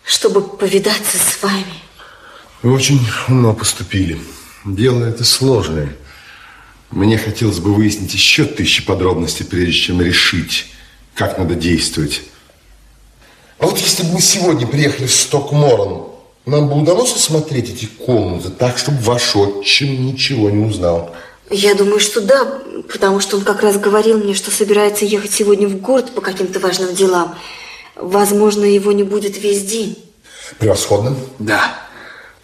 чтобы 0.05 0.43
повидаться 0.43 1.19
с 1.19 1.43
вами. 1.43 1.65
Вы 2.63 2.73
очень 2.73 3.01
умно 3.29 3.55
поступили. 3.55 4.19
Дело 4.65 5.05
это 5.05 5.25
сложное. 5.25 5.95
Мне 6.91 7.19
хотелось 7.19 7.59
бы 7.59 7.75
выяснить 7.75 8.15
еще 8.15 8.45
тысячи 8.45 8.85
подробностей, 8.85 9.45
прежде 9.45 9.73
чем 9.73 10.01
решить, 10.01 10.67
как 11.15 11.39
надо 11.39 11.55
действовать. 11.55 12.23
А 13.59 13.67
вот 13.67 13.79
если 13.79 14.05
бы 14.05 14.13
мы 14.15 14.21
сегодня 14.21 14.67
приехали 14.67 15.07
в 15.07 15.13
Стокморн, 15.13 16.05
нам 16.47 16.69
бы 16.69 16.81
удалось 16.81 17.15
осмотреть 17.15 17.71
эти 17.71 17.87
комнаты 17.87 18.51
так, 18.51 18.79
чтобы 18.79 18.99
ваш 18.99 19.35
отчим 19.35 20.07
ничего 20.07 20.51
не 20.51 20.65
узнал. 20.65 21.15
Я 21.51 21.75
думаю, 21.75 22.01
что 22.01 22.21
да, 22.21 22.63
потому 22.91 23.21
что 23.21 23.37
он 23.37 23.45
как 23.45 23.63
раз 23.63 23.79
говорил 23.79 24.19
мне, 24.19 24.35
что 24.35 24.51
собирается 24.51 25.05
ехать 25.05 25.33
сегодня 25.33 25.69
в 25.69 25.81
город 25.81 26.13
по 26.15 26.21
каким-то 26.21 26.59
важным 26.59 26.95
делам. 26.95 27.35
Возможно, 27.97 28.65
его 28.65 28.93
не 28.93 29.03
будет 29.03 29.39
весь 29.39 29.65
день. 29.65 29.99
Превосходно. 30.59 31.17
Да. 31.39 31.79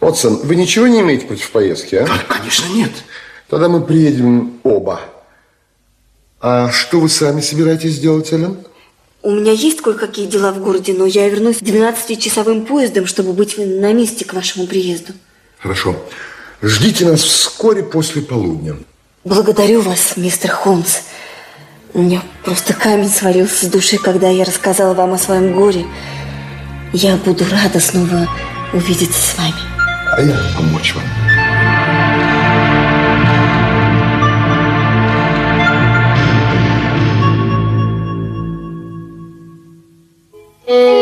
Отсон, 0.01 0.37
вы 0.43 0.57
ничего 0.57 0.87
не 0.87 1.01
имеете 1.01 1.27
против 1.27 1.51
поездки, 1.51 1.97
а? 1.97 2.09
Конечно, 2.29 2.69
нет. 2.73 2.93
Тогда 3.49 3.69
мы 3.69 3.83
приедем 3.83 4.61
оба. 4.63 5.01
А 6.41 6.71
что 6.71 7.01
вы 7.01 7.09
сами 7.09 7.41
собираетесь 7.41 7.99
делать, 7.99 8.33
Эллен? 8.33 8.59
У 9.23 9.33
меня 9.33 9.53
есть 9.53 9.83
кое-какие 9.83 10.27
дела 10.27 10.53
в 10.53 10.63
городе, 10.63 10.95
но 10.95 11.05
я 11.05 11.29
вернусь 11.29 11.57
12-часовым 11.57 12.65
поездом, 12.65 13.07
чтобы 13.07 13.35
быть 13.35 13.59
на 13.59 13.93
месте 13.93 14.25
к 14.25 14.33
вашему 14.33 14.67
приезду. 14.67 15.13
Хорошо. 15.59 15.95
Ждите 16.63 17.07
нас 17.07 17.23
вскоре 17.23 17.83
после 17.83 18.21
полудня. 18.21 18.77
Благодарю 19.25 19.81
вас, 19.81 20.17
мистер 20.17 20.51
Холмс. 20.51 20.99
У 21.95 22.03
меня 22.03 22.23
просто 22.45 22.75
камень 22.75 23.09
свалился 23.09 23.67
с 23.67 23.69
души, 23.69 23.97
когда 23.97 24.29
я 24.29 24.45
рассказала 24.45 24.93
вам 24.93 25.15
о 25.15 25.19
своем 25.19 25.55
горе. 25.55 25.87
Я 26.93 27.17
буду 27.17 27.45
рада 27.51 27.81
снова 27.81 28.29
увидеться 28.75 29.21
с 29.21 29.39
вами. 29.39 29.55
А 30.13 30.21
я 30.21 30.37
помочь 30.57 30.95
вам. 30.95 31.05
Да, 40.71 41.00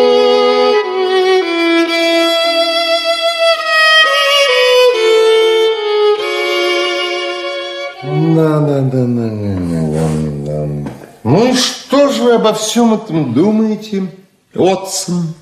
Ну 11.24 11.52
и 11.52 11.54
что 11.54 12.12
же 12.12 12.22
вы 12.22 12.34
обо 12.34 12.54
всем 12.54 12.94
этом 12.94 13.34
думаете, 13.34 14.06
Отсон? 14.54 15.34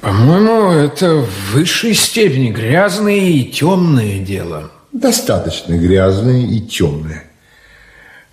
По-моему, 0.00 0.70
это 0.70 1.16
в 1.16 1.52
высшей 1.52 1.94
степени 1.94 2.50
грязное 2.50 3.18
и 3.18 3.44
темное 3.44 4.18
дело. 4.18 4.70
Достаточно 4.92 5.74
грязное 5.74 6.46
и 6.46 6.60
темное. 6.60 7.24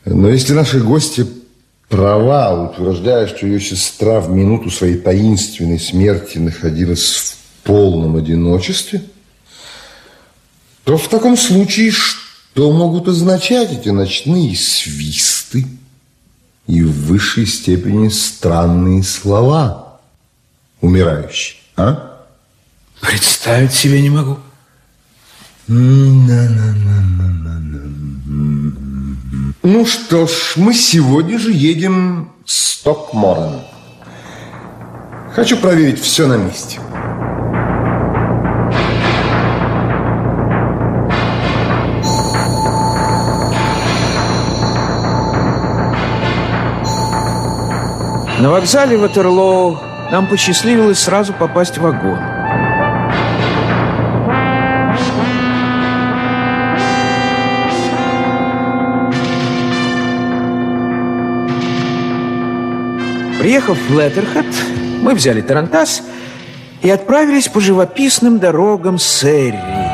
Но 0.05 0.29
если 0.29 0.53
наши 0.53 0.79
гости 0.79 1.27
права, 1.89 2.69
утверждая, 2.69 3.27
что 3.27 3.45
ее 3.45 3.59
сестра 3.59 4.19
в 4.19 4.29
минуту 4.29 4.69
своей 4.69 4.97
таинственной 4.97 5.79
смерти 5.79 6.37
находилась 6.37 7.35
в 7.61 7.67
полном 7.67 8.15
одиночестве, 8.15 9.03
то 10.83 10.97
в 10.97 11.07
таком 11.07 11.35
случае 11.35 11.91
что 11.91 12.24
могут 12.71 13.07
означать 13.07 13.71
эти 13.73 13.89
ночные 13.89 14.55
свисты 14.55 15.67
и 16.67 16.81
в 16.81 16.91
высшей 17.05 17.45
степени 17.45 18.07
странные 18.07 19.03
слова 19.03 19.99
умирающие, 20.81 21.59
а? 21.75 22.23
Представить 23.01 23.73
себе 23.73 24.01
не 24.01 24.09
могу. 24.09 24.37
Ну 29.67 29.85
что 29.85 30.27
ж, 30.27 30.53
мы 30.55 30.73
сегодня 30.73 31.37
же 31.37 31.51
едем 31.51 32.31
в 32.45 32.51
Стокморн. 32.51 33.61
Хочу 35.33 35.57
проверить 35.57 35.99
все 35.99 36.27
на 36.27 36.37
месте. 36.37 36.79
На 48.45 48.51
вокзале 48.51 48.95
Ватерлоу 48.95 49.79
нам 50.11 50.27
посчастливилось 50.27 50.99
сразу 50.99 51.33
попасть 51.33 51.79
в 51.79 51.81
вагон. 51.81 52.19
Приехав 63.39 63.79
в 63.89 63.99
Леттерхед, 63.99 64.45
мы 65.01 65.15
взяли 65.15 65.41
Тарантас 65.41 66.03
и 66.83 66.89
отправились 66.91 67.47
по 67.47 67.59
живописным 67.59 68.37
дорогам 68.37 68.99
Серри. 68.99 69.84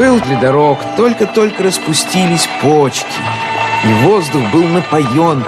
Был 0.00 0.18
для 0.18 0.40
дорог, 0.40 0.78
только-только 0.96 1.62
распустились 1.62 2.48
почки, 2.62 3.20
и 3.84 3.92
воздух 4.06 4.40
был 4.50 4.62
напоен 4.62 5.44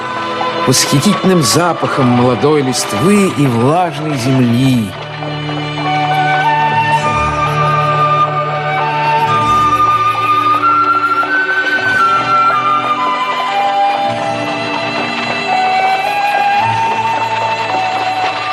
восхитительным 0.67 1.43
запахом 1.43 2.09
молодой 2.09 2.61
листвы 2.61 3.33
и 3.35 3.47
влажной 3.47 4.15
земли. 4.19 4.93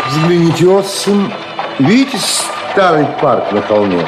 Взгляните, 0.07 0.65
Отсон, 0.65 1.33
видите 1.77 2.17
старый 2.71 3.05
парк 3.21 3.51
на 3.51 3.61
холме? 3.61 4.07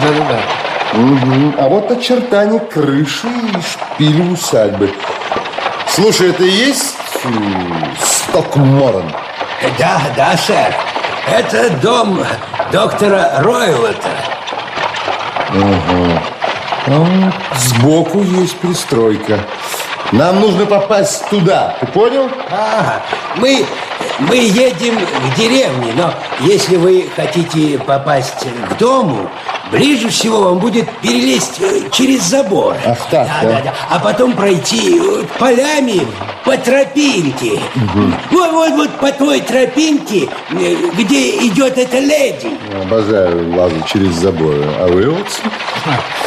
Да-да-да. 0.00 0.71
Мгм. 0.92 1.54
А 1.58 1.68
вот 1.68 1.90
очертания 1.90 2.58
крыши 2.58 3.26
и 3.26 3.60
шпили 3.62 4.32
усадьбы. 4.32 4.92
Слушай, 5.88 6.30
это 6.30 6.44
и 6.44 6.50
есть 6.50 6.96
м, 7.24 7.84
Стокморн? 8.00 9.10
Да, 9.78 10.00
да, 10.16 10.36
сэр. 10.36 10.74
Это 11.26 11.70
дом 11.78 12.24
доктора 12.72 13.34
Ройлота. 13.38 14.10
А, 16.86 17.06
Сбоку 17.56 18.22
есть 18.22 18.56
пристройка. 18.58 19.38
Нам 20.10 20.40
нужно 20.40 20.66
попасть 20.66 21.26
туда, 21.30 21.74
ты 21.80 21.86
понял? 21.86 22.28
А, 22.50 23.00
мы, 23.36 23.64
мы 24.18 24.36
едем 24.36 24.98
к 24.98 25.36
деревне, 25.36 25.92
но 25.96 26.12
если 26.40 26.76
вы 26.76 27.08
хотите 27.16 27.78
попасть 27.78 28.46
к 28.68 28.76
дому, 28.78 29.30
ближе 29.72 30.08
всего 30.10 30.42
вам 30.42 30.58
будет 30.58 30.88
перелезть 31.00 31.60
э, 31.60 31.88
через 31.90 32.22
забор. 32.22 32.76
Ах 32.84 32.98
так, 33.10 33.26
да, 33.26 33.42
да? 33.42 33.48
да, 33.48 33.60
да. 33.64 33.74
А 33.88 33.98
потом 33.98 34.36
пройти 34.36 35.00
э, 35.00 35.24
полями 35.38 36.06
по 36.44 36.56
тропинке. 36.56 37.58
Вот, 38.30 38.52
вот, 38.52 38.70
вот 38.72 38.90
по 39.00 39.10
той 39.10 39.40
тропинке, 39.40 40.28
э, 40.50 40.76
где 40.96 41.46
идет 41.46 41.78
эта 41.78 41.98
леди. 41.98 42.50
Обожаю 42.82 43.56
лазать 43.56 43.86
через 43.86 44.14
заборы. 44.14 44.64
А 44.78 44.86
вы, 44.86 45.08
Отсон? 45.08 45.50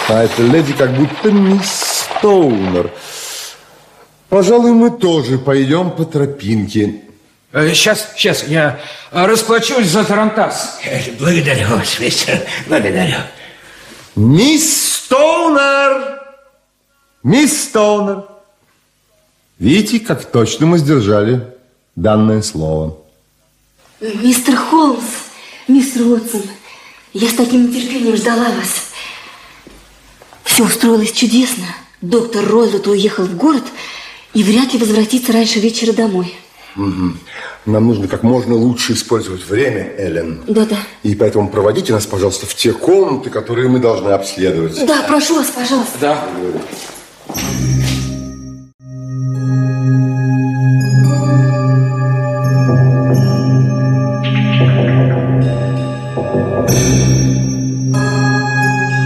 А 0.09 0.23
эта 0.23 0.41
леди 0.41 0.73
как 0.73 0.91
будто 0.91 1.31
мисс 1.31 2.07
Стоунер. 2.17 2.89
Пожалуй, 4.29 4.71
мы 4.71 4.89
тоже 4.89 5.37
пойдем 5.37 5.91
по 5.91 6.03
тропинке. 6.03 7.01
Сейчас, 7.53 8.11
сейчас, 8.17 8.43
я 8.49 8.79
расплачусь 9.11 9.87
за 9.87 10.03
Тарантас. 10.03 10.77
Благодарю 11.19 11.69
вас, 11.69 11.99
мистер, 12.01 12.41
благодарю. 12.67 13.15
Мисс 14.15 14.93
Стоунер! 14.93 16.21
Мисс 17.21 17.63
Стоунер! 17.63 18.23
Видите, 19.59 19.99
как 19.99 20.23
точно 20.31 20.67
мы 20.67 20.77
сдержали 20.77 21.53
данное 21.97 22.41
слово. 22.41 22.97
Мистер 23.99 24.55
Холмс, 24.55 25.03
мистер 25.67 26.03
Уотсон, 26.03 26.43
я 27.13 27.29
с 27.29 27.33
таким 27.33 27.67
нетерпением 27.69 28.15
ждала 28.15 28.45
вас. 28.51 28.91
Все 30.43 30.63
устроилось 30.63 31.11
чудесно. 31.11 31.65
Доктор 32.01 32.45
Ройлот 32.45 32.87
уехал 32.87 33.25
в 33.25 33.35
город 33.35 33.63
и 34.33 34.43
вряд 34.43 34.71
ли 34.73 34.79
возвратится 34.79 35.33
раньше 35.33 35.59
вечера 35.59 35.91
домой. 35.91 36.35
Нам 36.75 37.87
нужно 37.87 38.07
как 38.07 38.23
можно 38.23 38.53
лучше 38.55 38.93
использовать 38.93 39.47
время, 39.47 39.93
Эллен. 39.97 40.41
Да-да. 40.47 40.77
И 41.03 41.15
поэтому 41.15 41.49
проводите 41.49 41.93
нас, 41.93 42.05
пожалуйста, 42.05 42.45
в 42.45 42.53
те 42.53 42.73
комнаты, 42.73 43.29
которые 43.29 43.69
мы 43.69 43.79
должны 43.79 44.09
обследовать. 44.09 44.85
Да, 44.85 45.03
прошу 45.07 45.35
вас, 45.35 45.47
пожалуйста. 45.47 45.97
Да. 46.01 46.27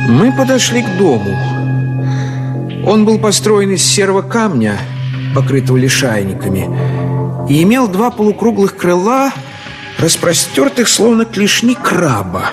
Мы 0.10 0.36
подошли 0.36 0.82
к 0.82 0.98
дому. 0.98 1.38
Он 2.86 3.06
был 3.06 3.20
построен 3.20 3.72
из 3.72 3.84
серого 3.84 4.24
камня, 4.24 4.80
покрытого 5.36 5.78
лишайниками, 5.78 6.68
и 7.50 7.64
имел 7.64 7.88
два 7.88 8.12
полукруглых 8.12 8.78
крыла, 8.78 9.34
распростертых 9.98 10.88
словно 10.88 11.26
клешни 11.26 11.76
краба 11.76 12.52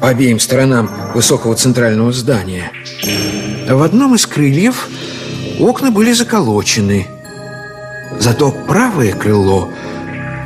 по 0.00 0.08
обеим 0.08 0.38
сторонам 0.38 0.90
высокого 1.14 1.54
центрального 1.54 2.12
здания. 2.12 2.70
В 3.68 3.82
одном 3.82 4.14
из 4.14 4.26
крыльев 4.26 4.88
окна 5.58 5.90
были 5.90 6.12
заколочены. 6.12 7.06
Зато 8.18 8.50
правое 8.50 9.12
крыло 9.14 9.70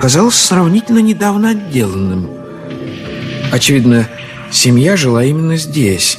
казалось 0.01 0.37
сравнительно 0.37 1.01
недавно 1.01 1.51
отделанным. 1.51 2.31
Очевидно, 3.53 4.09
семья 4.51 4.97
жила 4.97 5.25
именно 5.25 5.57
здесь. 5.57 6.19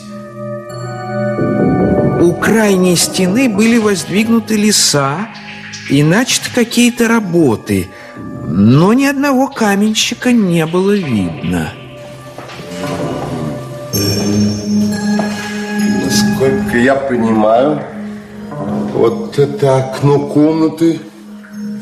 У 2.19 2.33
крайней 2.33 2.95
стены 2.95 3.49
были 3.49 3.77
воздвигнуты 3.77 4.55
леса 4.55 5.29
и 5.91 6.03
начаты 6.03 6.49
какие-то 6.55 7.09
работы, 7.09 7.89
но 8.47 8.93
ни 8.93 9.05
одного 9.05 9.47
каменщика 9.47 10.31
не 10.31 10.65
было 10.65 10.95
видно. 10.95 11.73
Насколько 16.05 16.77
я 16.77 16.95
понимаю, 16.95 17.83
вот 18.93 19.37
это 19.37 19.77
окно 19.83 20.29
комнаты, 20.29 21.01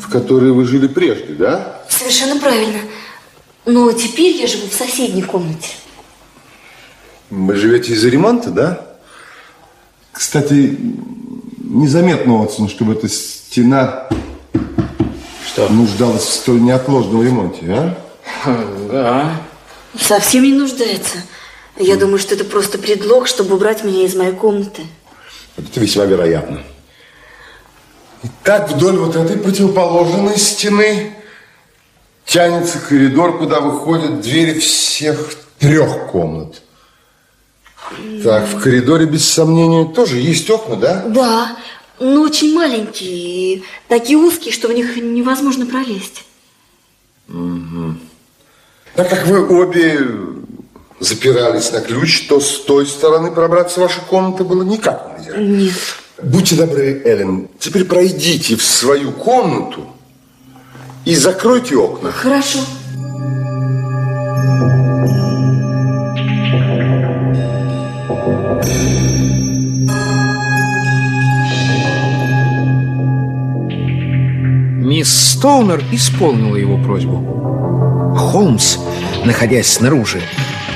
в 0.01 0.09
которой 0.09 0.53
вы 0.53 0.65
жили 0.65 0.87
прежде, 0.87 1.35
да? 1.35 1.83
Совершенно 1.87 2.39
правильно. 2.39 2.79
Но 3.67 3.91
теперь 3.91 4.35
я 4.37 4.47
живу 4.47 4.67
в 4.67 4.73
соседней 4.73 5.21
комнате. 5.21 5.69
Вы 7.29 7.55
живете 7.55 7.93
из-за 7.93 8.09
ремонта, 8.09 8.49
да? 8.49 8.87
Кстати, 10.11 10.79
незаметно, 11.69 12.43
Отсон, 12.43 12.67
чтобы 12.67 12.93
эта 12.93 13.07
стена 13.07 14.09
Что? 15.45 15.69
нуждалась 15.69 16.23
в 16.23 16.33
столь 16.33 16.61
неотложном 16.61 17.23
ремонте, 17.23 17.65
а? 17.69 17.97
Да. 18.91 19.41
Совсем 19.97 20.43
не 20.43 20.53
нуждается. 20.53 21.17
Я 21.77 21.95
думаю, 21.95 22.19
что 22.19 22.35
это 22.35 22.43
просто 22.43 22.77
предлог, 22.77 23.27
чтобы 23.27 23.55
убрать 23.55 23.83
меня 23.83 24.03
из 24.03 24.15
моей 24.15 24.33
комнаты. 24.33 24.83
Это 25.57 25.79
весьма 25.79 26.05
вероятно. 26.05 26.61
Итак, 28.23 28.69
вдоль 28.69 28.97
вот 28.97 29.15
этой 29.15 29.37
противоположной 29.37 30.37
стены 30.37 31.13
тянется 32.25 32.79
коридор, 32.79 33.37
куда 33.37 33.61
выходят 33.61 34.21
двери 34.21 34.59
всех 34.59 35.35
трех 35.57 36.07
комнат. 36.11 36.61
Так, 38.23 38.47
в 38.47 38.61
коридоре, 38.61 39.05
без 39.05 39.27
сомнения, 39.27 39.85
тоже 39.85 40.17
есть 40.17 40.49
окна, 40.49 40.75
да? 40.75 41.03
Да, 41.07 41.57
но 41.99 42.21
очень 42.21 42.53
маленькие, 42.53 43.63
такие 43.87 44.17
узкие, 44.17 44.53
что 44.53 44.67
в 44.67 44.73
них 44.73 44.95
невозможно 44.97 45.65
пролезть. 45.65 46.25
Так 48.95 49.09
как 49.09 49.27
вы 49.27 49.47
обе 49.47 49.99
запирались 50.99 51.71
на 51.71 51.81
ключ, 51.81 52.27
то 52.27 52.39
с 52.39 52.59
той 52.61 52.85
стороны 52.85 53.31
пробраться 53.31 53.79
в 53.79 53.83
вашу 53.83 54.01
комнату 54.01 54.43
было 54.43 54.63
никак 54.63 55.17
нельзя. 55.17 55.37
Нет. 55.37 55.73
Будьте 56.21 56.55
добры, 56.55 57.01
Эллен, 57.05 57.47
теперь 57.59 57.85
пройдите 57.85 58.55
в 58.57 58.63
свою 58.63 59.11
комнату 59.11 59.87
и 61.05 61.15
закройте 61.15 61.77
окна. 61.77 62.11
Хорошо. 62.11 62.59
Стоунер 75.39 75.81
исполнила 75.93 76.57
его 76.57 76.77
просьбу. 76.77 78.13
Холмс, 78.13 78.75
находясь 79.23 79.71
снаружи, 79.71 80.21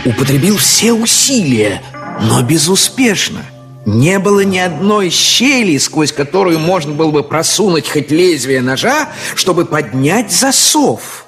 употребил 0.06 0.56
все 0.56 0.94
усилия, 0.94 1.82
но 2.22 2.42
безуспешно. 2.44 3.42
Не 3.86 4.20
было 4.20 4.40
ни 4.46 4.58
одной 4.58 5.10
щели, 5.10 5.78
сквозь 5.78 6.14
которую 6.14 6.60
можно 6.60 6.94
было 6.94 7.12
бы 7.12 7.24
просунуть 7.24 7.90
хоть 7.90 8.10
лезвие 8.10 8.62
ножа, 8.62 9.10
чтобы 9.36 9.66
поднять 9.66 10.32
засов. 10.32 11.26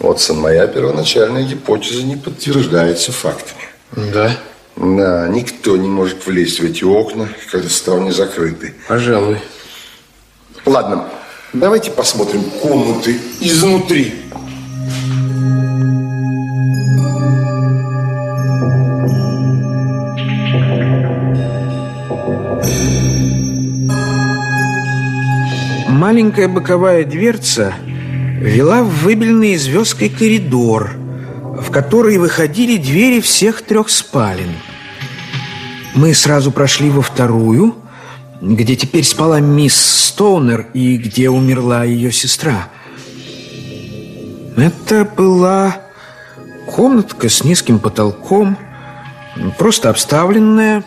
Отсон, 0.00 0.40
моя 0.40 0.66
первоначальная 0.66 1.44
гипотеза 1.44 2.02
не 2.02 2.16
подтверждается 2.16 3.12
фактами. 3.12 3.62
Да, 3.92 4.36
Да, 4.74 5.28
никто 5.28 5.76
не 5.76 5.88
может 5.88 6.26
влезть 6.26 6.58
в 6.58 6.64
эти 6.64 6.82
окна, 6.82 7.28
когда 7.52 7.68
ставни 7.68 8.10
закрыты. 8.10 8.74
пожалуй. 8.88 9.38
Ладно, 10.68 11.06
давайте 11.54 11.90
посмотрим 11.90 12.42
комнаты 12.60 13.16
изнутри. 13.40 14.12
Маленькая 25.88 26.48
боковая 26.48 27.04
дверца 27.04 27.72
вела 28.38 28.82
в 28.82 28.90
выбеленный 28.90 29.56
звездкой 29.56 30.10
коридор, 30.10 30.90
в 31.58 31.70
который 31.70 32.18
выходили 32.18 32.76
двери 32.76 33.22
всех 33.22 33.62
трех 33.62 33.88
спален. 33.88 34.50
Мы 35.94 36.12
сразу 36.12 36.52
прошли 36.52 36.90
во 36.90 37.00
вторую– 37.00 37.74
где 38.40 38.76
теперь 38.76 39.04
спала 39.04 39.40
мисс 39.40 39.74
Стоунер 39.74 40.66
и 40.72 40.96
где 40.96 41.28
умерла 41.30 41.84
ее 41.84 42.12
сестра. 42.12 42.68
Это 44.56 45.04
была 45.04 45.76
комнатка 46.66 47.28
с 47.28 47.44
низким 47.44 47.78
потолком, 47.78 48.56
просто 49.58 49.90
обставленная. 49.90 50.84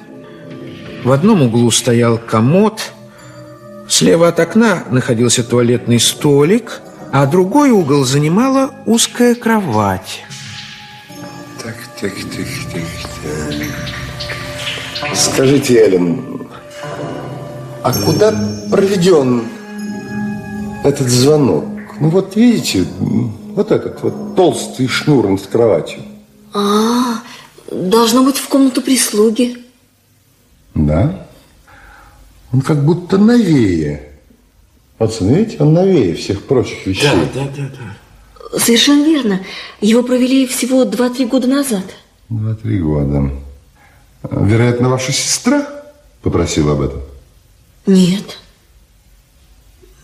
В 1.03 1.11
одном 1.11 1.41
углу 1.41 1.71
стоял 1.71 2.17
комод, 2.17 2.91
слева 3.87 4.27
от 4.27 4.39
окна 4.39 4.83
находился 4.89 5.43
туалетный 5.43 5.99
столик, 5.99 6.81
а 7.11 7.25
другой 7.25 7.71
угол 7.71 8.03
занимала 8.03 8.71
узкая 8.85 9.35
кровать. 9.35 10.23
Так, 11.61 11.75
так, 11.99 12.13
так, 12.13 12.45
так, 12.73 12.83
так. 14.99 15.15
Скажите, 15.15 15.79
Эллен, 15.79 16.30
а 17.83 17.93
куда 17.93 18.31
проведен 18.69 19.43
этот 20.83 21.09
звонок? 21.09 21.65
Ну 21.99 22.09
вот 22.09 22.35
видите, 22.35 22.85
вот 22.99 23.71
этот 23.71 24.01
вот 24.03 24.35
толстый 24.35 24.87
шнур 24.87 25.27
над 25.27 25.41
кроватью. 25.47 26.01
А, 26.53 27.21
должно 27.71 28.23
быть 28.23 28.37
в 28.37 28.47
комнату 28.47 28.81
прислуги. 28.81 29.57
Да? 30.73 31.27
Он 32.53 32.61
как 32.61 32.83
будто 32.83 33.17
новее. 33.17 34.09
Вот, 34.99 35.19
видите, 35.21 35.57
он 35.59 35.73
новее 35.73 36.15
всех 36.15 36.43
прочих 36.43 36.85
вещей. 36.85 37.09
Да, 37.33 37.41
да, 37.43 37.47
да, 37.55 37.71
да. 37.77 38.59
Совершенно 38.59 39.05
верно. 39.05 39.41
Его 39.79 40.03
провели 40.03 40.45
всего 40.45 40.83
2-3 40.83 41.27
года 41.27 41.47
назад. 41.47 41.83
Два-три 42.29 42.79
года. 42.79 43.31
Вероятно, 44.29 44.89
ваша 44.89 45.11
сестра 45.11 45.67
попросила 46.21 46.73
об 46.73 46.81
этом? 46.81 47.01
Нет. 47.85 48.37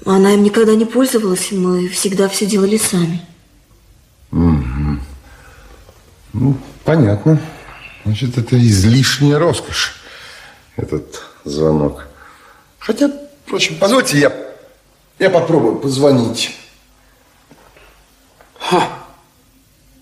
Она 0.05 0.33
им 0.33 0.43
никогда 0.43 0.75
не 0.75 0.85
пользовалась, 0.85 1.51
мы 1.51 1.87
всегда 1.89 2.29
все 2.29 2.45
делали 2.45 2.77
сами. 2.77 3.21
Угу. 4.31 4.99
Ну, 6.33 6.57
понятно. 6.83 7.41
Значит, 8.05 8.37
это 8.37 8.57
излишняя 8.57 9.37
роскошь, 9.37 9.95
этот 10.77 11.23
звонок. 11.43 12.07
Хотя, 12.79 13.11
впрочем, 13.45 13.75
позвольте, 13.79 14.17
я, 14.19 14.33
я 15.19 15.29
попробую 15.29 15.75
позвонить. 15.75 16.55
Ха! 18.59 18.87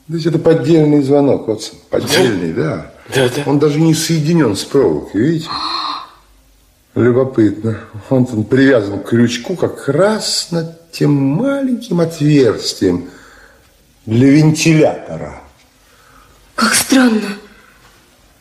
То 0.08 0.14
есть 0.14 0.28
это 0.28 0.38
поддельный 0.38 1.02
звонок, 1.02 1.48
вот 1.48 1.74
поддельный, 1.90 2.54
да. 2.54 2.92
Да, 3.14 3.28
да. 3.30 3.44
Он 3.48 3.58
даже 3.58 3.80
не 3.80 3.96
соединен 3.96 4.56
с 4.56 4.64
проволокой, 4.64 5.22
видите? 5.22 5.50
Любопытно. 6.96 7.78
Он 8.10 8.26
там 8.26 8.46
привязан 8.46 9.00
к 9.02 9.10
крючку 9.10 9.58
как 9.58 9.90
раз 9.90 10.48
над 10.52 10.92
тем 10.92 11.12
маленьким 11.12 12.00
отверстием 12.00 13.10
для 14.06 14.30
вентилятора. 14.30 15.42
Как 16.56 16.74
странно. 16.74 17.38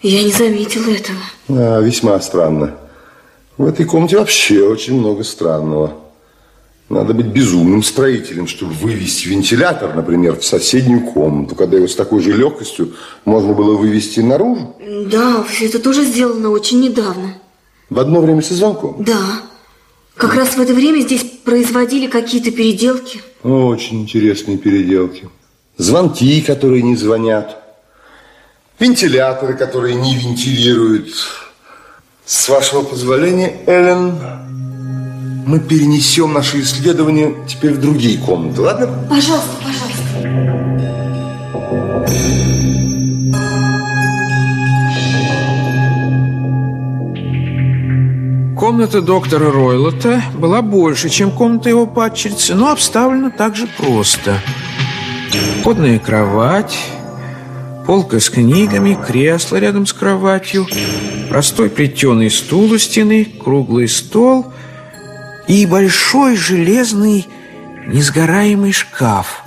Я 0.02 0.22
не 0.22 0.30
заметила 0.30 0.90
этого. 0.90 1.18
А, 1.48 1.80
весьма 1.80 2.20
странно. 2.20 2.76
В 3.56 3.66
этой 3.66 3.86
комнате 3.86 4.18
вообще 4.18 4.62
очень 4.62 5.00
много 5.00 5.24
странного. 5.24 5.94
Надо 6.88 7.12
быть 7.12 7.26
безумным 7.26 7.82
строителем, 7.82 8.46
чтобы 8.46 8.72
вывести 8.74 9.26
вентилятор, 9.26 9.96
например, 9.96 10.38
в 10.38 10.44
соседнюю 10.44 11.00
комнату, 11.00 11.56
когда 11.56 11.78
его 11.78 11.88
с 11.88 11.96
такой 11.96 12.20
же 12.20 12.32
легкостью 12.32 12.92
можно 13.24 13.52
было 13.52 13.76
вывести 13.76 14.20
наружу. 14.20 14.76
Да, 15.10 15.42
все 15.44 15.66
это 15.66 15.80
тоже 15.80 16.04
сделано 16.04 16.50
очень 16.50 16.80
недавно. 16.80 17.34
В 17.94 18.00
одно 18.00 18.20
время 18.20 18.42
со 18.42 18.54
звонком. 18.54 18.96
Да. 19.04 19.40
Как 20.16 20.34
раз 20.34 20.56
в 20.56 20.60
это 20.60 20.74
время 20.74 21.02
здесь 21.02 21.22
производили 21.44 22.08
какие-то 22.08 22.50
переделки. 22.50 23.22
Очень 23.44 24.02
интересные 24.02 24.58
переделки. 24.58 25.28
Звонки, 25.76 26.42
которые 26.42 26.82
не 26.82 26.96
звонят. 26.96 27.56
Вентиляторы, 28.80 29.54
которые 29.54 29.94
не 29.94 30.16
вентилируют. 30.16 31.14
С 32.26 32.48
вашего 32.48 32.82
позволения, 32.82 33.60
Эллен, 33.66 34.18
мы 35.46 35.60
перенесем 35.60 36.32
наши 36.32 36.62
исследования 36.62 37.46
теперь 37.46 37.74
в 37.74 37.80
другие 37.80 38.18
комнаты, 38.18 38.60
ладно? 38.60 39.06
Пожалуйста, 39.08 39.50
пожалуйста. 39.62 40.73
Комната 48.64 49.02
доктора 49.02 49.50
Ройлота 49.50 50.22
была 50.32 50.62
больше, 50.62 51.10
чем 51.10 51.30
комната 51.30 51.68
его 51.68 51.86
падчерицы, 51.86 52.54
но 52.54 52.72
обставлена 52.72 53.28
также 53.28 53.66
просто. 53.66 54.40
Подная 55.62 55.98
кровать, 55.98 56.74
полка 57.86 58.20
с 58.20 58.30
книгами, 58.30 58.96
кресло 59.06 59.56
рядом 59.56 59.84
с 59.84 59.92
кроватью, 59.92 60.66
простой 61.28 61.68
плетеный 61.68 62.30
стул 62.30 62.72
у 62.72 62.78
стены, 62.78 63.26
круглый 63.38 63.86
стол 63.86 64.46
и 65.46 65.66
большой 65.66 66.34
железный 66.34 67.26
несгораемый 67.86 68.72
шкаф. 68.72 69.44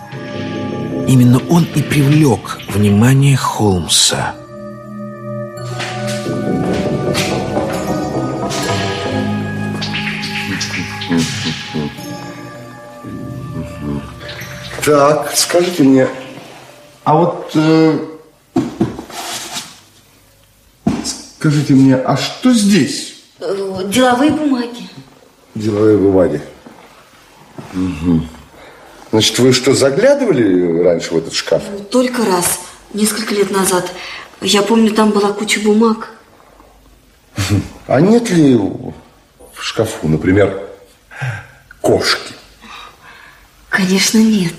Именно 1.08 1.42
он 1.50 1.66
и 1.74 1.82
привлек 1.82 2.60
внимание 2.68 3.36
Холмса. 3.36 4.36
Так, 14.88 15.34
скажите 15.36 15.84
мне, 15.84 16.08
а 17.04 17.18
вот 17.18 17.52
э, 17.56 18.00
скажите 21.04 21.74
мне, 21.74 21.98
а 21.98 22.16
что 22.16 22.54
здесь? 22.54 23.16
Э, 23.42 23.82
Деловые 23.88 24.32
бумаги. 24.32 24.90
Деловые 25.56 25.98
бумаги. 25.98 26.42
Мгм. 27.74 28.30
Значит, 29.12 29.38
вы 29.40 29.52
что, 29.52 29.74
заглядывали 29.74 30.82
раньше 30.82 31.14
в 31.14 31.18
этот 31.18 31.34
шкаф? 31.34 31.64
Только 31.92 32.24
раз, 32.24 32.58
несколько 32.94 33.36
лет 33.36 33.52
назад. 33.52 33.92
Я 34.40 34.62
помню, 34.62 34.94
там 34.94 35.12
была 35.12 35.34
куча 35.34 35.60
бумаг. 35.60 36.14
А 37.88 38.00
нет 38.00 38.30
ли 38.30 38.56
в 38.56 38.94
шкафу, 39.60 40.08
например, 40.08 40.62
кошки? 41.82 42.34
Конечно, 43.68 44.20
нет. 44.20 44.54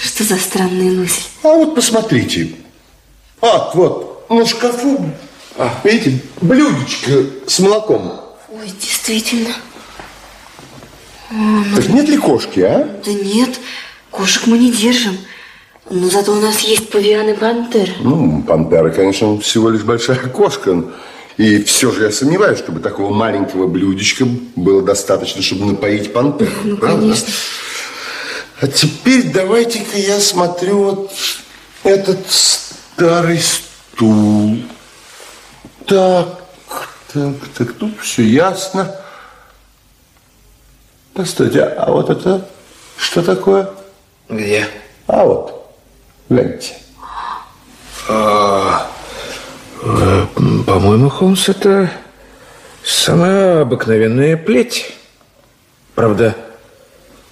Что 0.00 0.24
за 0.24 0.36
странная 0.36 0.90
мысль? 0.90 1.22
А 1.42 1.48
вот 1.48 1.74
посмотрите. 1.74 2.50
А, 3.40 3.70
вот, 3.74 4.26
на 4.28 4.44
шкафу, 4.46 5.10
а, 5.56 5.80
видите, 5.84 6.20
блюдечко 6.40 7.24
с 7.46 7.58
молоком. 7.60 8.20
Ой, 8.50 8.70
действительно. 8.80 9.50
Так 11.74 11.88
нет 11.88 12.08
ли 12.08 12.16
кошки, 12.16 12.60
а? 12.60 12.88
Да 13.04 13.12
нет, 13.12 13.58
кошек 14.10 14.46
мы 14.46 14.58
не 14.58 14.70
держим. 14.70 15.16
Но 15.88 16.08
зато 16.08 16.32
у 16.32 16.40
нас 16.40 16.60
есть 16.60 16.90
павиан 16.90 17.28
и 17.28 17.34
пантера. 17.34 17.92
Ну, 18.00 18.42
пантера, 18.42 18.90
конечно, 18.90 19.38
всего 19.40 19.70
лишь 19.70 19.82
большая 19.82 20.16
кошка. 20.16 20.84
И 21.36 21.62
все 21.64 21.92
же 21.92 22.04
я 22.04 22.10
сомневаюсь, 22.10 22.58
чтобы 22.58 22.80
такого 22.80 23.12
маленького 23.12 23.66
блюдечка 23.66 24.26
было 24.56 24.82
достаточно, 24.82 25.42
чтобы 25.42 25.66
напоить 25.66 26.12
пантеру. 26.12 26.50
Ну, 26.64 26.76
правда? 26.76 27.00
конечно. 27.02 27.28
А 28.60 28.66
теперь 28.68 29.32
давайте-ка 29.32 29.98
я 29.98 30.18
смотрю 30.18 30.84
вот 30.84 31.12
этот 31.84 32.18
старый 32.30 33.38
стул. 33.38 34.58
Так, 35.86 36.42
так, 37.12 37.34
так, 37.56 37.72
тут 37.74 38.00
все 38.00 38.22
ясно. 38.22 38.94
Постойте, 41.12 41.64
а 41.64 41.90
вот 41.90 42.08
это 42.08 42.48
что 42.96 43.22
такое? 43.22 43.68
Где? 44.28 44.66
А 45.06 45.24
вот, 45.24 45.76
гляньте. 46.30 46.74
А, 48.08 48.90
э, 49.82 50.26
По-моему, 50.66 51.10
Холмс, 51.10 51.48
это 51.48 51.90
самая 52.82 53.62
обыкновенная 53.62 54.36
плеть. 54.36 54.94
Правда, 55.94 56.34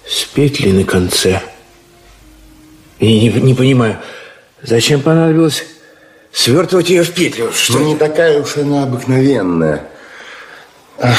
с 0.07 0.23
петлей 0.25 0.71
на 0.71 0.83
конце. 0.83 1.41
И 2.99 3.19
не, 3.19 3.29
не 3.29 3.53
понимаю, 3.53 3.97
зачем 4.61 5.01
понадобилось 5.01 5.63
свертывать 6.31 6.89
ее 6.89 7.03
в 7.03 7.11
петлю? 7.11 7.51
Что 7.51 7.79
Ну, 7.79 7.85
не 7.85 7.95
такая 7.95 8.41
уж 8.41 8.57
она 8.57 8.83
обыкновенная. 8.83 9.83
Ах, 10.99 11.17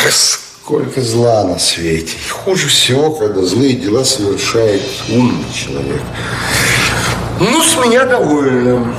Сколько 0.66 1.00
зла 1.00 1.44
на 1.44 1.60
свете. 1.60 2.16
И 2.26 2.28
хуже 2.28 2.66
всего, 2.66 3.12
когда 3.12 3.42
злые 3.42 3.74
дела 3.74 4.02
совершает 4.02 4.82
умный 5.08 5.44
человек. 5.54 6.02
Ну, 7.38 7.62
с 7.62 7.76
меня 7.76 8.04
довольно. 8.04 8.92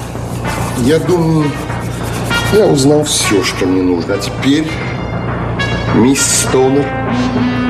Я 0.86 0.98
думаю, 1.00 1.52
я 2.54 2.68
узнал 2.68 3.04
все, 3.04 3.44
что 3.44 3.66
мне 3.66 3.82
нужно. 3.82 4.14
А 4.14 4.18
теперь, 4.18 4.66
мисс 5.96 6.22
Стоунер, 6.22 6.86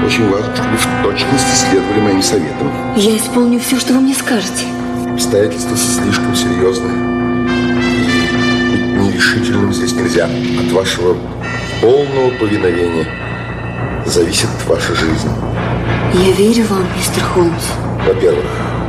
очень 0.07 0.29
важно, 0.29 0.55
чтобы 0.55 0.77
в 0.77 1.03
точности 1.03 1.65
следовали 1.69 1.99
моим 1.99 2.23
советам. 2.23 2.71
Я 2.95 3.17
исполню 3.17 3.59
все, 3.59 3.77
что 3.77 3.93
вы 3.93 3.99
мне 3.99 4.13
скажете. 4.13 4.63
Обстоятельства 5.11 5.75
слишком 5.75 6.33
серьезные. 6.33 6.93
И 8.73 9.05
нерешительным 9.05 9.73
здесь 9.73 9.91
нельзя. 9.93 10.25
От 10.25 10.71
вашего 10.71 11.17
полного 11.81 12.29
повиновения 12.39 13.05
зависит 14.05 14.47
ваша 14.65 14.95
жизнь. 14.95 15.29
Я 16.13 16.31
верю 16.31 16.65
вам, 16.69 16.85
мистер 16.95 17.23
Холмс. 17.23 17.65
Во-первых, 18.07 18.45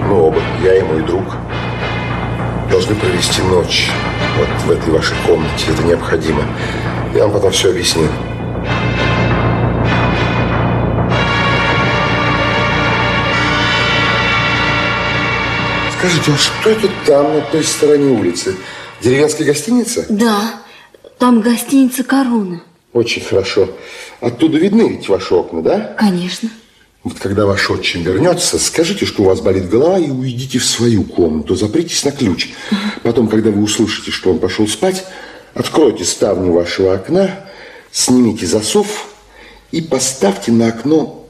мы 0.08 0.22
оба, 0.22 0.40
я 0.62 0.76
и 0.76 0.82
мой 0.82 1.02
друг, 1.02 1.24
должны 2.70 2.94
провести 2.94 3.42
ночь 3.42 3.90
вот 4.38 4.48
в 4.66 4.70
этой 4.70 4.92
вашей 4.92 5.16
комнате. 5.26 5.66
Это 5.72 5.82
необходимо. 5.82 6.44
Я 7.12 7.24
вам 7.24 7.32
потом 7.32 7.50
все 7.50 7.70
объясню. 7.70 8.06
Скажите, 15.98 16.30
а 16.30 16.36
что 16.36 16.70
это 16.70 16.88
там, 17.06 17.34
на 17.34 17.40
той 17.40 17.64
стороне 17.64 18.12
улицы? 18.12 18.54
Деревенская 19.02 19.44
гостиница? 19.44 20.06
Да, 20.08 20.62
там 21.18 21.40
гостиница 21.40 22.04
«Корона». 22.04 22.62
Очень 22.92 23.22
хорошо. 23.24 23.68
Оттуда 24.20 24.58
видны 24.58 24.90
ведь 24.90 25.08
ваши 25.08 25.34
окна, 25.34 25.60
да? 25.60 25.96
Конечно. 25.98 26.50
Вот 27.02 27.18
когда 27.18 27.46
ваш 27.46 27.68
отчим 27.68 28.02
вернется, 28.02 28.60
скажите, 28.60 29.06
что 29.06 29.22
у 29.22 29.26
вас 29.26 29.40
болит 29.40 29.68
голова, 29.68 29.98
и 29.98 30.08
уйдите 30.08 30.60
в 30.60 30.64
свою 30.64 31.02
комнату, 31.02 31.56
запритесь 31.56 32.04
на 32.04 32.12
ключ. 32.12 32.50
Потом, 33.02 33.26
когда 33.26 33.50
вы 33.50 33.60
услышите, 33.60 34.12
что 34.12 34.30
он 34.30 34.38
пошел 34.38 34.68
спать, 34.68 35.04
откройте 35.54 36.04
ставню 36.04 36.52
вашего 36.52 36.94
окна, 36.94 37.40
снимите 37.90 38.46
засов 38.46 39.08
и 39.72 39.80
поставьте 39.80 40.52
на 40.52 40.68
окно 40.68 41.26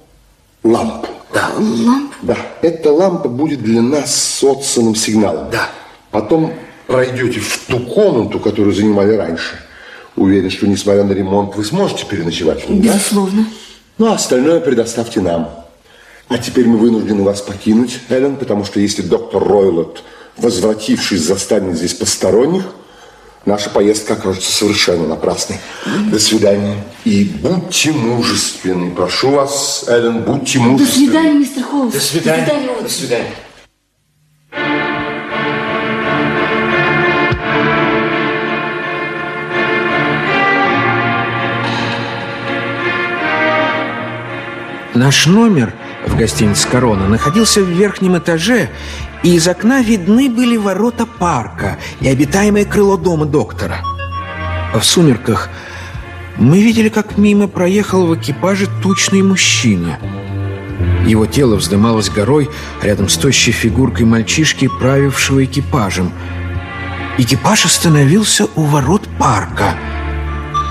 лампу. 0.63 1.09
Да. 1.33 1.51
Лампу? 1.57 2.15
Да, 2.23 2.37
эта 2.63 2.93
лампа 2.93 3.29
будет 3.29 3.63
для 3.63 3.83
нас 3.83 4.15
социальным 4.15 4.95
сигналом. 4.95 5.51
Да. 5.51 5.69
Потом 6.11 6.53
пройдете 6.87 7.41
в 7.41 7.67
ту 7.67 7.81
комнату, 7.81 8.41
которую 8.41 8.75
занимали 8.75 9.15
раньше. 9.15 9.59
Уверен, 10.17 10.51
что, 10.51 10.67
несмотря 10.67 11.05
на 11.05 11.13
ремонт, 11.13 11.55
вы 11.55 11.65
сможете 11.65 12.07
переночевать 12.07 12.65
в 12.65 12.71
ней, 12.71 12.81
да? 12.81 12.95
Безусловно. 12.95 13.47
Ну, 13.99 14.07
а 14.07 14.15
остальное 14.15 14.61
предоставьте 14.61 15.21
нам. 15.21 15.51
А 16.29 16.39
теперь 16.39 16.67
мы 16.67 16.79
вынуждены 16.79 17.23
вас 17.23 17.41
покинуть, 17.41 18.01
Эллен, 18.09 18.37
потому 18.37 18.65
что 18.65 18.81
если 18.81 19.03
доктор 19.03 19.43
Ройлот, 19.43 20.03
возвратившись, 20.37 21.23
застанет 21.23 21.77
здесь 21.77 21.95
посторонних, 21.95 22.65
наша 23.47 23.71
поездка 23.71 24.15
окажется 24.15 24.53
совершенно 24.53 25.07
напрасной. 25.07 25.59
До 26.11 26.19
свидания. 26.19 26.77
И 27.05 27.25
будьте 27.25 27.93
мужественны. 27.93 28.91
Прошу 28.91 29.31
вас, 29.31 29.85
Эллен, 29.89 30.23
будьте 30.23 30.59
До 30.59 30.65
мужественны. 30.65 31.07
свидания, 31.07 31.33
мистер 31.39 31.63
Холмс. 31.65 31.95
До 31.95 32.01
свидания. 32.01 32.45
До 32.45 32.51
свидания, 32.53 32.83
До 32.83 32.89
свидания. 32.89 33.35
Наш 44.95 45.27
номер 45.27 45.73
в 46.07 46.17
гостинице 46.17 46.67
«Корона» 46.69 47.09
находился 47.09 47.61
в 47.61 47.69
верхнем 47.69 48.19
этаже, 48.19 48.69
и 49.23 49.35
из 49.35 49.49
окна 49.49 49.83
видны 49.83 50.31
были 50.31 50.57
ворота 50.57 51.07
парка 51.07 51.79
и 52.01 52.09
обитаемое 52.09 52.65
крыло 52.65 52.97
дома 52.97 53.27
доктора. 53.27 53.81
В 54.75 54.83
сумерках 54.83 55.49
мы 56.37 56.61
видели, 56.61 56.89
как 56.89 57.17
мимо 57.17 57.49
проехал 57.49 58.07
в 58.07 58.17
экипаже 58.17 58.69
тучный 58.83 59.23
мужчина. 59.23 59.99
Его 61.07 61.27
тело 61.27 61.57
вздымалось 61.57 62.11
горой 62.11 62.49
рядом 62.83 63.09
с 63.09 63.17
тощей 63.17 63.53
фигуркой 63.53 64.07
мальчишки, 64.07 64.69
правившего 64.79 65.45
экипажем. 65.45 66.13
Экипаж 67.17 67.65
остановился 67.65 68.47
у 68.55 68.63
ворот 68.63 69.09
парка– 69.19 69.75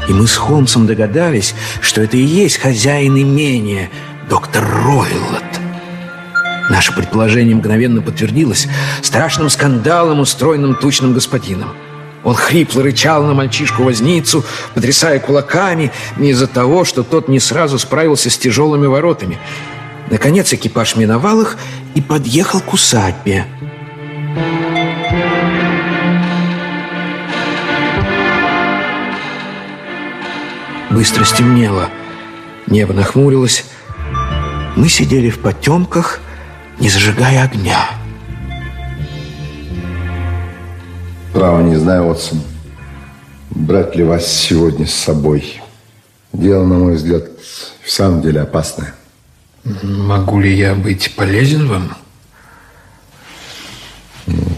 и 0.08 0.14
мы 0.14 0.26
с 0.26 0.36
Холмсом 0.36 0.88
догадались, 0.88 1.54
что 1.82 2.02
это 2.02 2.18
и 2.18 2.24
есть 2.24 2.58
хозяин 2.58 3.18
имения, 3.18 3.90
доктор 4.30 4.66
Ройлот. 4.66 5.44
Наше 6.70 6.94
предположение 6.94 7.56
мгновенно 7.56 8.02
подтвердилось 8.02 8.68
страшным 9.02 9.50
скандалом, 9.50 10.20
устроенным 10.20 10.76
тучным 10.76 11.14
господином. 11.14 11.70
Он 12.24 12.36
хрипло 12.36 12.84
рычал 12.84 13.24
на 13.24 13.34
мальчишку-возницу, 13.34 14.44
потрясая 14.74 15.20
кулаками 15.20 15.92
из-за 16.18 16.48
того, 16.48 16.84
что 16.84 17.04
тот 17.04 17.30
не 17.30 17.40
сразу 17.40 17.80
справился 17.80 18.30
с 18.30 18.38
тяжелыми 18.38 18.86
воротами. 18.86 19.38
Наконец 20.10 20.52
экипаж 20.54 20.98
миновал 20.98 21.42
их 21.42 21.58
и 21.96 22.02
подъехал 22.02 22.60
к 22.60 22.74
усадьбе. 22.74 23.46
Быстро 30.90 31.24
стемнело. 31.24 31.90
Небо 32.66 32.94
нахмурилось. 32.94 33.66
Мы 34.76 34.90
сидели 34.90 35.30
в 35.30 35.40
потемках, 35.40 36.20
не 36.80 36.90
зажигая 36.90 37.44
огня. 37.44 37.90
Право 41.34 41.62
не 41.62 41.76
знаю, 41.76 42.10
Отсон, 42.10 42.42
брать 43.50 43.96
ли 43.96 44.04
вас 44.04 44.26
сегодня 44.28 44.88
с 44.88 44.94
собой. 44.94 45.62
Дело, 46.34 46.66
на 46.66 46.76
мой 46.76 46.96
взгляд, 46.96 47.24
в 47.84 47.92
самом 47.92 48.22
деле 48.22 48.42
опасное. 48.42 48.94
Могу 49.84 50.40
ли 50.40 50.56
я 50.56 50.76
быть 50.76 51.16
полезен 51.16 51.68
вам? 51.68 51.98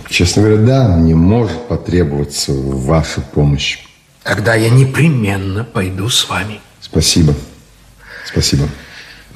Честно 0.10 0.44
говоря, 0.44 0.62
да, 0.62 0.88
мне 0.88 1.16
может 1.16 1.68
потребоваться 1.68 2.52
ваша 2.54 3.22
помощь. 3.22 3.80
Тогда 4.24 4.56
я 4.56 4.70
непременно 4.70 5.64
пойду 5.64 6.10
с 6.10 6.28
вами. 6.28 6.60
Спасибо. 6.82 7.34
Спасибо. 8.26 8.68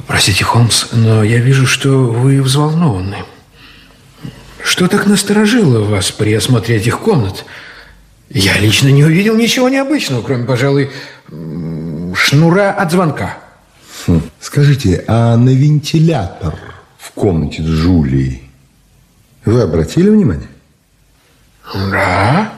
Простите, 0.07 0.43
Холмс, 0.43 0.87
но 0.91 1.23
я 1.23 1.39
вижу, 1.39 1.65
что 1.65 1.89
вы 2.11 2.41
взволнованы. 2.41 3.17
Что 4.63 4.87
так 4.87 5.05
насторожило 5.07 5.83
вас 5.83 6.11
при 6.11 6.33
осмотре 6.33 6.77
этих 6.77 6.99
комнат? 6.99 7.45
Я 8.29 8.57
лично 8.57 8.87
не 8.89 9.03
увидел 9.03 9.35
ничего 9.35 9.69
необычного, 9.69 10.21
кроме, 10.21 10.45
пожалуй, 10.45 10.91
шнура 12.15 12.71
от 12.71 12.91
звонка. 12.91 13.37
Хм. 14.07 14.21
Скажите, 14.39 15.03
а 15.07 15.37
на 15.37 15.49
вентилятор 15.49 16.55
в 16.97 17.11
комнате 17.11 17.61
Джулии 17.61 18.43
вы 19.45 19.61
обратили 19.61 20.09
внимание? 20.09 20.47
Да, 21.73 22.53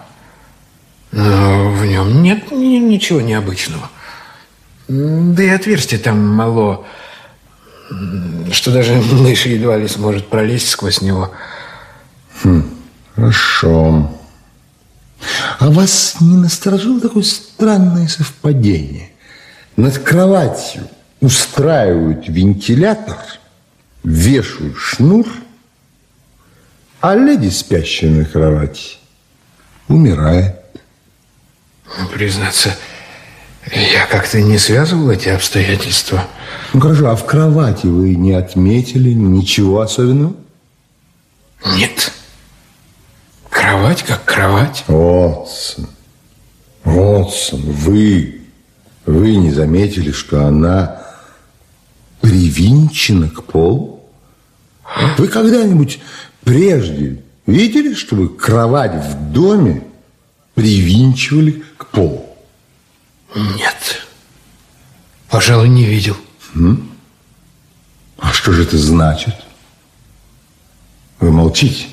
но 1.12 1.72
в 1.72 1.86
нем 1.86 2.22
нет 2.24 2.52
ни- 2.52 2.80
ничего 2.80 3.22
необычного. 3.22 3.90
Да 4.88 5.44
и 5.44 5.50
отверстие 5.50 6.00
там 6.00 6.20
мало, 6.26 6.86
что 8.52 8.72
даже 8.72 8.94
мышь 8.96 9.46
едва 9.46 9.78
ли 9.78 9.88
сможет 9.88 10.28
пролезть 10.28 10.70
сквозь 10.70 11.02
него. 11.02 11.32
Хорошо. 13.16 14.12
А 15.60 15.70
вас 15.70 16.18
не 16.20 16.38
насторожило 16.38 17.00
такое 17.00 17.24
странное 17.24 18.08
совпадение? 18.08 19.12
Над 19.78 19.98
кроватью 20.00 20.88
устраивают 21.22 22.28
вентилятор, 22.28 23.18
вешают 24.04 24.78
шнур, 24.78 25.28
а 27.02 27.16
леди, 27.16 27.50
спящая 27.50 28.12
на 28.12 28.26
кровати, 28.26 28.98
умирает. 29.88 30.56
Признаться, 32.14 32.76
я 33.72 34.05
как-то 34.05 34.41
не 34.41 34.57
связывал 34.57 35.09
эти 35.09 35.30
обстоятельства. 35.30 36.28
Ну 36.74 36.80
хорошо, 36.80 37.09
а 37.09 37.16
в 37.16 37.26
кровати 37.26 37.88
вы 37.88 38.16
не 38.16 38.34
отметили 38.34 39.11
ничего 39.11 39.82
особенного? 39.82 40.36
Нет. 41.76 42.11
Кровать 43.49 44.03
как 44.03 44.24
кровать. 44.26 44.84
Отсон, 44.88 45.88
Отсон, 46.84 47.61
вы, 47.61 48.41
вы 49.05 49.36
не 49.36 49.51
заметили, 49.51 50.11
что 50.11 50.45
она 50.45 51.01
привинчена 52.22 53.30
к 53.30 53.43
полу? 53.43 54.01
Вы 55.18 55.28
когда-нибудь 55.28 55.99
прежде 56.43 57.24
видели, 57.47 57.95
чтобы 57.95 58.30
кровать 58.30 58.93
в 58.93 59.32
доме 59.32 59.84
привинчивали 60.53 61.63
к 61.78 61.88
полу? 61.88 62.24
Нет. 63.36 64.08
Пожалуй, 65.30 65.68
не 65.68 65.84
видел. 65.84 66.16
А 68.18 68.32
что 68.32 68.54
же 68.54 68.64
это 68.64 68.78
значит? 68.78 69.36
Вы 71.20 71.32
молчите. 71.32 71.88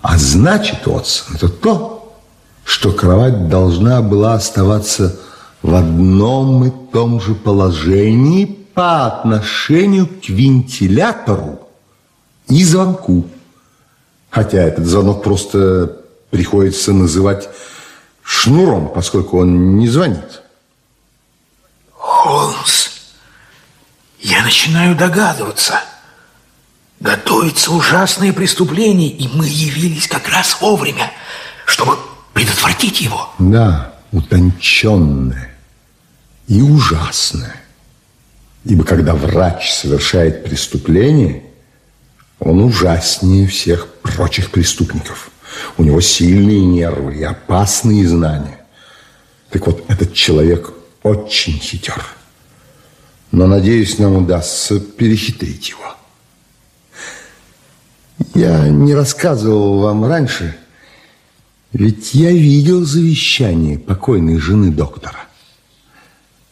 А 0.00 0.16
значит, 0.16 0.88
Отсон, 0.88 1.36
это 1.36 1.48
то, 1.48 2.18
что 2.64 2.92
кровать 2.92 3.48
должна 3.48 4.00
была 4.02 4.34
оставаться 4.34 5.20
в 5.60 5.74
одном 5.74 6.64
и 6.64 6.92
том 6.92 7.20
же 7.20 7.34
положении 7.34 8.46
по 8.46 9.06
отношению 9.06 10.06
к 10.06 10.28
вентилятору 10.28 11.68
и 12.48 12.64
звонку. 12.64 13.26
Хотя 14.30 14.58
этот 14.62 14.86
звонок 14.86 15.22
просто 15.22 15.98
приходится 16.30 16.92
называть 16.92 17.48
шнуром, 18.22 18.88
поскольку 18.88 19.40
он 19.40 19.76
не 19.78 19.88
звонит. 19.88 20.42
Холмс, 21.92 22.88
я 24.20 24.42
начинаю 24.42 24.94
догадываться. 24.94 25.80
Готовится 27.00 27.72
ужасное 27.72 28.32
преступление, 28.32 29.08
и 29.08 29.28
мы 29.28 29.46
явились 29.46 30.06
как 30.06 30.28
раз 30.28 30.60
вовремя, 30.60 31.10
чтобы 31.66 31.98
предотвратить 32.32 33.00
его. 33.00 33.28
Да, 33.40 33.94
утонченное 34.12 35.56
и 36.46 36.62
ужасное. 36.62 37.56
Ибо 38.64 38.84
когда 38.84 39.14
врач 39.14 39.72
совершает 39.72 40.44
преступление, 40.44 41.42
он 42.38 42.62
ужаснее 42.62 43.48
всех 43.48 43.88
прочих 44.02 44.52
преступников. 44.52 45.31
У 45.78 45.84
него 45.84 46.00
сильные 46.00 46.64
нервы 46.64 47.16
и 47.16 47.22
опасные 47.22 48.06
знания. 48.06 48.64
Так 49.50 49.66
вот, 49.66 49.84
этот 49.88 50.14
человек 50.14 50.72
очень 51.02 51.58
хитер. 51.58 52.02
Но, 53.30 53.46
надеюсь, 53.46 53.98
нам 53.98 54.16
удастся 54.16 54.80
перехитрить 54.80 55.70
его. 55.70 55.96
Я 58.34 58.68
не 58.68 58.94
рассказывал 58.94 59.80
вам 59.80 60.04
раньше, 60.04 60.56
ведь 61.72 62.14
я 62.14 62.30
видел 62.30 62.84
завещание 62.84 63.78
покойной 63.78 64.38
жены 64.38 64.70
доктора. 64.70 65.20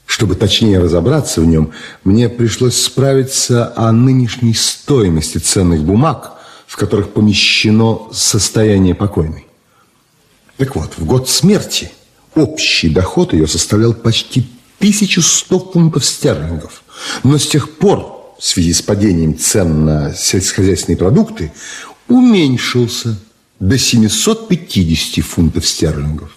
Чтобы 0.06 0.34
точнее 0.34 0.80
разобраться 0.80 1.40
в 1.40 1.46
нем, 1.46 1.70
мне 2.02 2.28
пришлось 2.28 2.82
справиться 2.82 3.72
о 3.76 3.92
нынешней 3.92 4.54
стоимости 4.54 5.38
ценных 5.38 5.84
бумаг, 5.84 6.32
которых 6.80 7.10
помещено 7.10 8.08
состояние 8.10 8.94
покойной. 8.94 9.46
Так 10.56 10.74
вот, 10.76 10.94
в 10.96 11.04
год 11.04 11.28
смерти 11.28 11.90
общий 12.34 12.88
доход 12.88 13.34
ее 13.34 13.46
составлял 13.46 13.92
почти 13.92 14.46
1100 14.78 15.58
фунтов 15.72 16.06
стерлингов. 16.06 16.82
Но 17.22 17.36
с 17.36 17.46
тех 17.46 17.76
пор, 17.76 18.34
в 18.38 18.44
связи 18.46 18.72
с 18.72 18.80
падением 18.80 19.38
цен 19.38 19.84
на 19.84 20.14
сельскохозяйственные 20.14 20.96
продукты, 20.96 21.52
уменьшился 22.08 23.20
до 23.58 23.76
750 23.76 25.22
фунтов 25.22 25.66
стерлингов. 25.66 26.30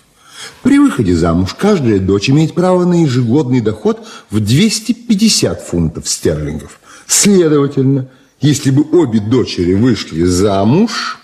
При 0.61 0.77
выходе 0.77 1.15
замуж 1.15 1.55
каждая 1.57 1.99
дочь 1.99 2.29
имеет 2.29 2.53
право 2.53 2.83
на 2.83 3.03
ежегодный 3.03 3.61
доход 3.61 4.05
в 4.29 4.41
250 4.41 5.61
фунтов 5.61 6.09
стерлингов. 6.09 6.81
Следовательно, 7.07 8.09
если 8.43 8.71
бы 8.71 8.85
обе 8.91 9.21
дочери 9.21 9.73
вышли 9.73 10.25
замуж, 10.25 11.17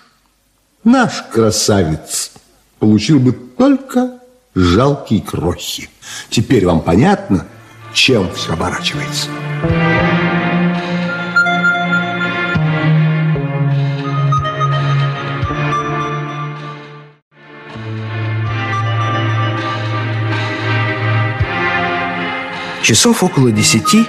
наш 0.82 1.22
красавец 1.30 2.32
получил 2.78 3.20
бы 3.20 3.32
только 3.32 4.18
жалкие 4.54 5.20
крохи. 5.20 5.90
Теперь 6.30 6.64
вам 6.64 6.80
понятно, 6.80 7.46
чем 7.92 8.32
все 8.32 8.54
оборачивается? 8.54 9.28
Часов 22.82 23.22
около 23.22 23.52
десяти 23.52 24.06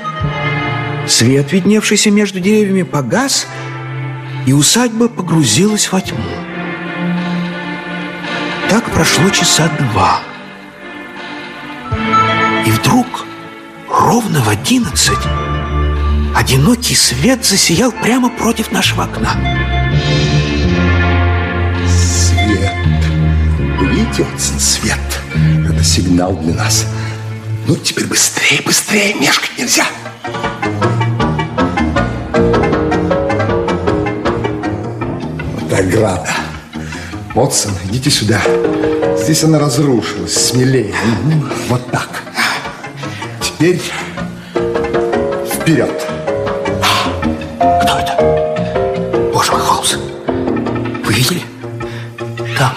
свет, 1.12 1.52
видневшийся 1.52 2.10
между 2.10 2.40
деревьями, 2.40 2.84
погас, 2.84 3.46
и 4.48 4.54
усадьба 4.54 5.08
погрузилась 5.08 5.92
во 5.92 6.02
тьму. 6.02 6.18
Так 8.70 8.90
прошло 8.92 9.30
часа 9.30 9.70
два. 9.80 10.22
И 12.66 12.72
вдруг, 12.72 13.26
ровно 13.90 14.42
в 14.42 14.50
одиннадцать, 14.50 15.20
одинокий 16.36 16.96
свет 16.96 17.46
засиял 17.46 17.92
прямо 17.92 18.30
против 18.30 18.72
нашего 18.72 19.04
окна. 19.04 19.36
Свет. 21.88 22.74
Вот 23.80 24.60
свет. 24.60 25.00
Это 25.70 25.84
сигнал 25.84 26.36
для 26.38 26.56
нас. 26.56 26.86
Ну, 27.68 27.76
теперь 27.76 28.06
быстрее, 28.06 28.62
быстрее, 28.66 29.14
мешкать 29.14 29.58
нельзя. 29.58 29.86
Вот 29.86 30.01
ограда. 35.82 36.30
Watson, 37.34 37.72
идите 37.86 38.10
сюда. 38.10 38.42
Здесь 39.18 39.44
она 39.44 39.60
разрушилась, 39.60 40.34
смелее. 40.34 40.94
Мгм, 41.26 41.50
Вот 41.70 41.90
так. 41.92 42.10
Теперь 43.42 43.82
вперед. 45.54 45.92
Кто 47.82 48.00
это? 48.00 49.32
Боже 49.34 49.52
мой, 49.52 49.62
Холмс, 49.62 49.94
вы 51.06 51.14
видели? 51.14 51.42
Там, 52.58 52.74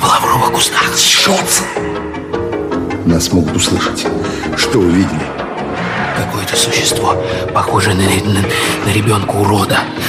в 0.00 0.04
лавровых 0.04 0.52
кустах. 0.52 0.82
Watson. 1.26 1.64
Нас 3.06 3.32
могут 3.32 3.56
услышать. 3.56 4.06
Что 4.56 4.78
вы 4.78 4.90
видели? 4.90 5.26
Какое-то 6.16 6.56
существо, 6.56 7.16
похожее 7.54 7.94
на, 7.94 8.02
на, 8.02 8.40
на 8.40 8.92
ребенка-урода. 8.92 9.78
Вот 9.78 10.01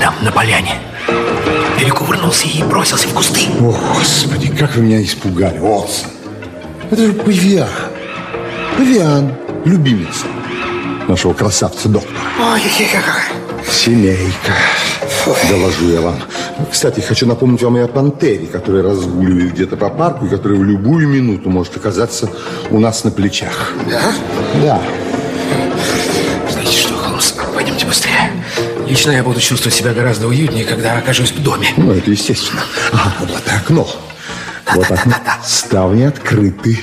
там, 0.00 0.14
на 0.22 0.32
поляне. 0.32 0.74
Перекувырнулся 1.78 2.48
и 2.48 2.62
бросился 2.62 3.08
в 3.08 3.14
кусты. 3.14 3.46
О, 3.60 3.74
Господи, 3.94 4.48
как 4.48 4.74
вы 4.76 4.82
меня 4.82 5.02
испугали, 5.02 5.58
Уотсон. 5.58 6.10
Это 6.90 7.06
же 7.06 7.12
павиан. 7.12 7.68
Павиан, 8.76 9.34
любимец 9.64 10.24
нашего 11.08 11.32
красавца-доктора. 11.32 12.18
Ой, 12.40 12.60
Семейка, 13.70 14.54
доложу 15.50 15.90
я 15.90 16.00
вам. 16.00 16.16
Кстати, 16.70 17.00
хочу 17.00 17.26
напомнить 17.26 17.62
вам 17.62 17.76
и 17.76 17.80
о 17.80 17.88
пантере, 17.88 18.46
которая 18.46 18.82
разгуливает 18.82 19.52
где-то 19.52 19.76
по 19.76 19.88
парку 19.90 20.26
и 20.26 20.28
которая 20.28 20.58
в 20.58 20.64
любую 20.64 21.08
минуту 21.08 21.50
может 21.50 21.76
оказаться 21.76 22.30
у 22.70 22.78
нас 22.78 23.04
на 23.04 23.10
плечах. 23.10 23.72
Да? 23.90 24.00
Да. 24.62 24.82
Лично 28.88 29.10
я 29.10 29.22
буду 29.22 29.38
чувствовать 29.40 29.74
себя 29.74 29.92
гораздо 29.92 30.28
уютнее, 30.28 30.64
когда 30.64 30.96
окажусь 30.96 31.30
в 31.32 31.42
доме. 31.42 31.68
Ну, 31.76 31.92
это 31.92 32.10
естественно. 32.10 32.62
Ага, 32.92 33.14
вот 33.20 33.42
окно. 33.46 33.88
Вот 34.74 34.90
окно. 34.90 35.14
Ставни 35.44 36.04
открыты. 36.04 36.80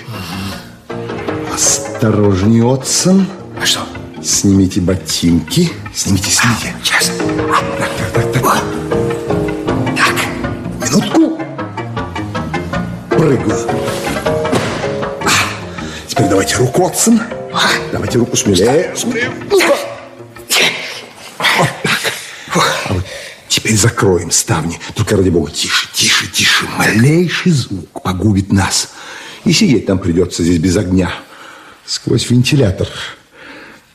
Осторожнее, 1.53 2.63
Отсон. 2.63 3.25
А 3.59 3.65
что? 3.65 3.79
Снимите 4.23 4.81
ботинки. 4.81 5.71
Снимите, 5.95 6.29
снимите. 6.29 6.75
Сейчас. 6.83 7.11
Так, 7.79 7.89
так, 8.13 8.13
так, 8.13 8.33
так. 8.33 8.63
Так. 9.97 10.91
Минутку. 10.91 11.39
Прыгаю. 13.09 13.59
А, 15.23 15.29
Теперь 16.07 16.27
давайте 16.27 16.55
руку, 16.57 16.85
Отсон. 16.85 17.19
Давайте 17.91 18.19
руку 18.19 18.35
смелее. 18.37 18.93
Смелее. 18.95 19.31
Ну-ка. 19.49 19.74
Теперь 23.65 23.77
закроем 23.77 24.31
ставни. 24.31 24.79
Только 24.93 25.17
ради 25.17 25.29
бога, 25.29 25.51
тише, 25.51 25.87
тише, 25.93 26.27
тише. 26.27 26.65
Малейший 26.77 27.51
звук 27.51 28.01
погубит 28.03 28.51
нас. 28.51 28.89
И 29.43 29.51
сидеть 29.51 29.87
нам 29.87 29.99
придется 29.99 30.43
здесь 30.43 30.59
без 30.59 30.77
огня. 30.77 31.11
Сквозь 31.85 32.29
вентилятор. 32.29 32.87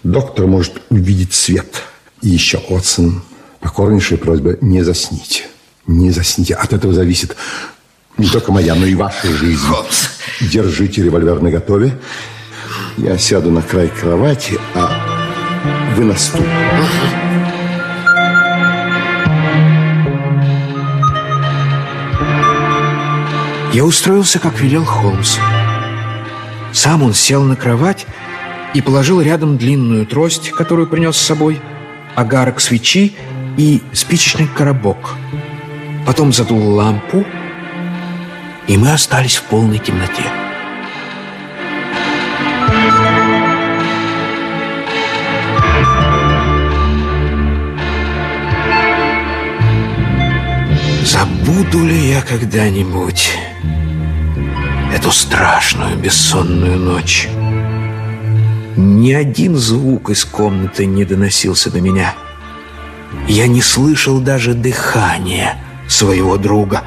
Доктор 0.02 0.46
может 0.46 0.82
увидеть 0.90 1.34
свет. 1.34 1.82
И 2.22 2.28
еще, 2.28 2.58
Отсон, 2.68 3.22
покорнейшая 3.60 4.18
просьба, 4.18 4.56
не 4.60 4.82
засните. 4.82 5.44
Не 5.86 6.10
засните. 6.10 6.54
От 6.54 6.72
этого 6.72 6.92
зависит 6.92 7.36
не 8.16 8.28
только 8.28 8.52
моя, 8.52 8.74
но 8.74 8.86
и 8.86 8.94
ваша 8.94 9.28
жизнь. 9.28 9.66
Держите 10.40 11.02
револьвер 11.02 11.40
наготове. 11.40 11.98
Я 12.96 13.18
сяду 13.18 13.50
на 13.50 13.62
край 13.62 13.88
кровати, 13.88 14.58
а 14.74 15.94
вы 15.96 16.04
на 16.04 16.16
стул. 16.16 16.44
Я 23.72 23.84
устроился, 23.84 24.40
как 24.40 24.58
велел 24.60 24.84
Холмс. 24.84 25.38
Сам 26.72 27.04
он 27.04 27.14
сел 27.14 27.44
на 27.44 27.54
кровать 27.54 28.04
и 28.74 28.80
положил 28.80 29.20
рядом 29.20 29.58
длинную 29.58 30.06
трость, 30.06 30.50
которую 30.50 30.88
принес 30.88 31.16
с 31.16 31.24
собой, 31.24 31.60
огарок 32.16 32.60
свечи 32.60 33.14
и 33.56 33.80
спичечный 33.92 34.48
коробок. 34.48 35.14
Потом 36.04 36.32
задул 36.32 36.74
лампу, 36.74 37.24
и 38.66 38.76
мы 38.76 38.92
остались 38.92 39.36
в 39.36 39.44
полной 39.44 39.78
темноте. 39.78 40.49
Забуду 51.50 51.84
ли 51.84 52.10
я 52.10 52.22
когда-нибудь 52.22 53.32
эту 54.94 55.10
страшную 55.10 55.96
бессонную 55.96 56.78
ночь? 56.78 57.28
Ни 58.76 59.12
один 59.12 59.56
звук 59.56 60.10
из 60.10 60.24
комнаты 60.24 60.86
не 60.86 61.04
доносился 61.04 61.68
до 61.68 61.80
меня. 61.80 62.14
Я 63.26 63.48
не 63.48 63.62
слышал 63.62 64.20
даже 64.20 64.54
дыхания 64.54 65.56
своего 65.88 66.36
друга. 66.36 66.84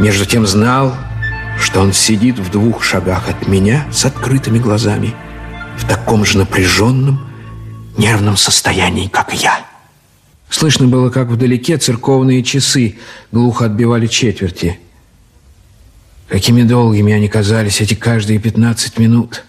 Между 0.00 0.26
тем 0.26 0.48
знал, 0.48 0.92
что 1.56 1.80
он 1.80 1.92
сидит 1.92 2.40
в 2.40 2.50
двух 2.50 2.82
шагах 2.82 3.28
от 3.28 3.46
меня 3.46 3.86
с 3.92 4.04
открытыми 4.04 4.58
глазами, 4.58 5.14
в 5.78 5.86
таком 5.86 6.24
же 6.24 6.38
напряженном, 6.38 7.24
нервном 7.96 8.36
состоянии, 8.36 9.06
как 9.06 9.32
и 9.32 9.36
я. 9.36 9.63
Слышно 10.54 10.86
было, 10.86 11.10
как 11.10 11.26
вдалеке 11.26 11.78
церковные 11.78 12.44
часы 12.44 12.96
глухо 13.32 13.64
отбивали 13.64 14.06
четверти. 14.06 14.78
Какими 16.28 16.62
долгими 16.62 17.12
они 17.12 17.26
казались 17.26 17.80
эти 17.80 17.94
каждые 17.94 18.38
пятнадцать 18.38 18.96
минут. 18.96 19.42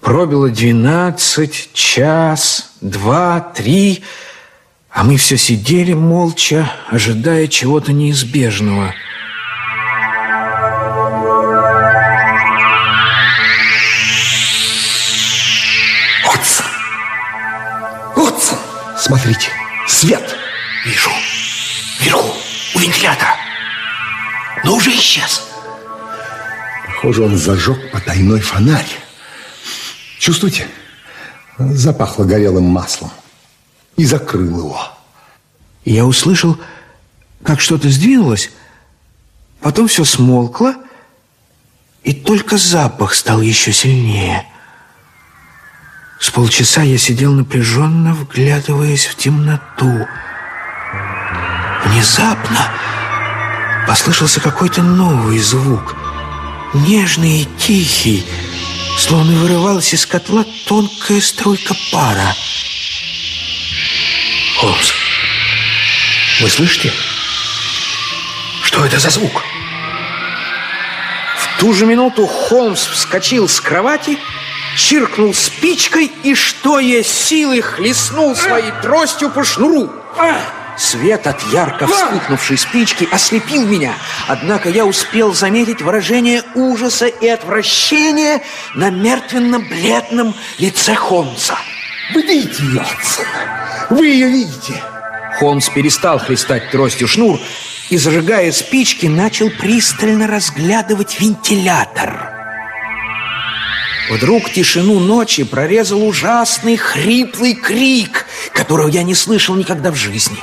Пробило 0.00 0.48
двенадцать, 0.48 1.68
час, 1.74 2.70
два, 2.80 3.40
три, 3.40 4.04
а 4.88 5.04
мы 5.04 5.18
все 5.18 5.36
сидели 5.36 5.92
молча, 5.92 6.72
ожидая 6.88 7.46
чего-то 7.46 7.92
неизбежного. 7.92 8.94
Смотрите, 18.98 19.50
свет! 19.86 20.36
Вижу. 20.86 21.10
Вверху, 22.00 22.32
у 22.74 22.78
вентилятора. 22.78 23.34
Но 24.64 24.76
уже 24.76 24.90
исчез. 24.90 25.42
Похоже, 26.86 27.24
он 27.24 27.36
зажег 27.36 27.90
потайной 27.90 28.40
фонарь. 28.40 28.86
Чувствуете? 30.18 30.68
Запахло 31.58 32.24
горелым 32.24 32.64
маслом. 32.64 33.10
И 33.96 34.04
закрыл 34.04 34.58
его. 34.58 34.80
Я 35.84 36.04
услышал, 36.04 36.56
как 37.42 37.60
что-то 37.60 37.88
сдвинулось, 37.90 38.50
потом 39.60 39.88
все 39.88 40.04
смолкло, 40.04 40.74
и 42.04 42.12
только 42.12 42.58
запах 42.58 43.14
стал 43.14 43.40
еще 43.40 43.72
сильнее. 43.72 44.46
С 46.18 46.30
полчаса 46.30 46.82
я 46.82 46.96
сидел 46.96 47.32
напряженно, 47.32 48.14
вглядываясь 48.14 49.06
в 49.06 49.16
темноту. 49.16 50.06
Внезапно 51.84 52.72
послышался 53.86 54.40
какой-то 54.40 54.82
новый 54.82 55.38
звук, 55.38 55.94
нежный 56.72 57.42
и 57.42 57.48
тихий, 57.58 58.26
словно 58.98 59.32
вырывалась 59.38 59.92
из 59.92 60.06
котла 60.06 60.44
тонкая 60.66 61.20
струйка 61.20 61.74
пара. 61.92 62.34
Холмс, 64.58 64.92
вы 66.40 66.48
слышите? 66.48 66.92
Что 68.62 68.84
это 68.84 68.98
за 68.98 69.10
звук? 69.10 69.42
В 71.36 71.60
ту 71.60 71.74
же 71.74 71.86
минуту 71.86 72.26
Холмс 72.26 72.86
вскочил 72.86 73.48
с 73.48 73.60
кровати, 73.60 74.18
чиркнул 74.76 75.34
спичкой 75.34 76.12
и, 76.22 76.34
что 76.34 76.78
есть 76.78 77.10
силы, 77.10 77.62
хлестнул 77.62 78.36
своей 78.36 78.70
тростью 78.82 79.30
по 79.30 79.42
шнуру. 79.42 79.90
Свет 80.76 81.26
от 81.26 81.42
ярко 81.52 81.86
вспыхнувшей 81.86 82.58
спички 82.58 83.08
ослепил 83.10 83.64
меня, 83.66 83.94
однако 84.28 84.68
я 84.68 84.84
успел 84.84 85.32
заметить 85.32 85.80
выражение 85.80 86.42
ужаса 86.54 87.06
и 87.06 87.26
отвращения 87.26 88.42
на 88.74 88.90
мертвенно-бледном 88.90 90.34
лице 90.58 90.94
Холмса. 90.94 91.58
Вы 92.12 92.22
видите 92.22 92.62
ее? 92.62 92.84
Вы 93.88 94.06
ее 94.06 94.28
видите? 94.28 94.74
Холмс 95.38 95.68
перестал 95.70 96.18
хлестать 96.18 96.70
тростью 96.70 97.08
шнур 97.08 97.40
и, 97.88 97.96
зажигая 97.96 98.52
спички, 98.52 99.06
начал 99.06 99.48
пристально 99.48 100.26
разглядывать 100.26 101.18
вентилятор. 101.20 102.35
Вдруг 104.10 104.52
тишину 104.52 105.00
ночи 105.00 105.42
прорезал 105.42 106.06
ужасный 106.06 106.76
хриплый 106.76 107.54
крик, 107.54 108.26
которого 108.52 108.88
я 108.88 109.02
не 109.02 109.14
слышал 109.14 109.56
никогда 109.56 109.90
в 109.90 109.96
жизни. 109.96 110.38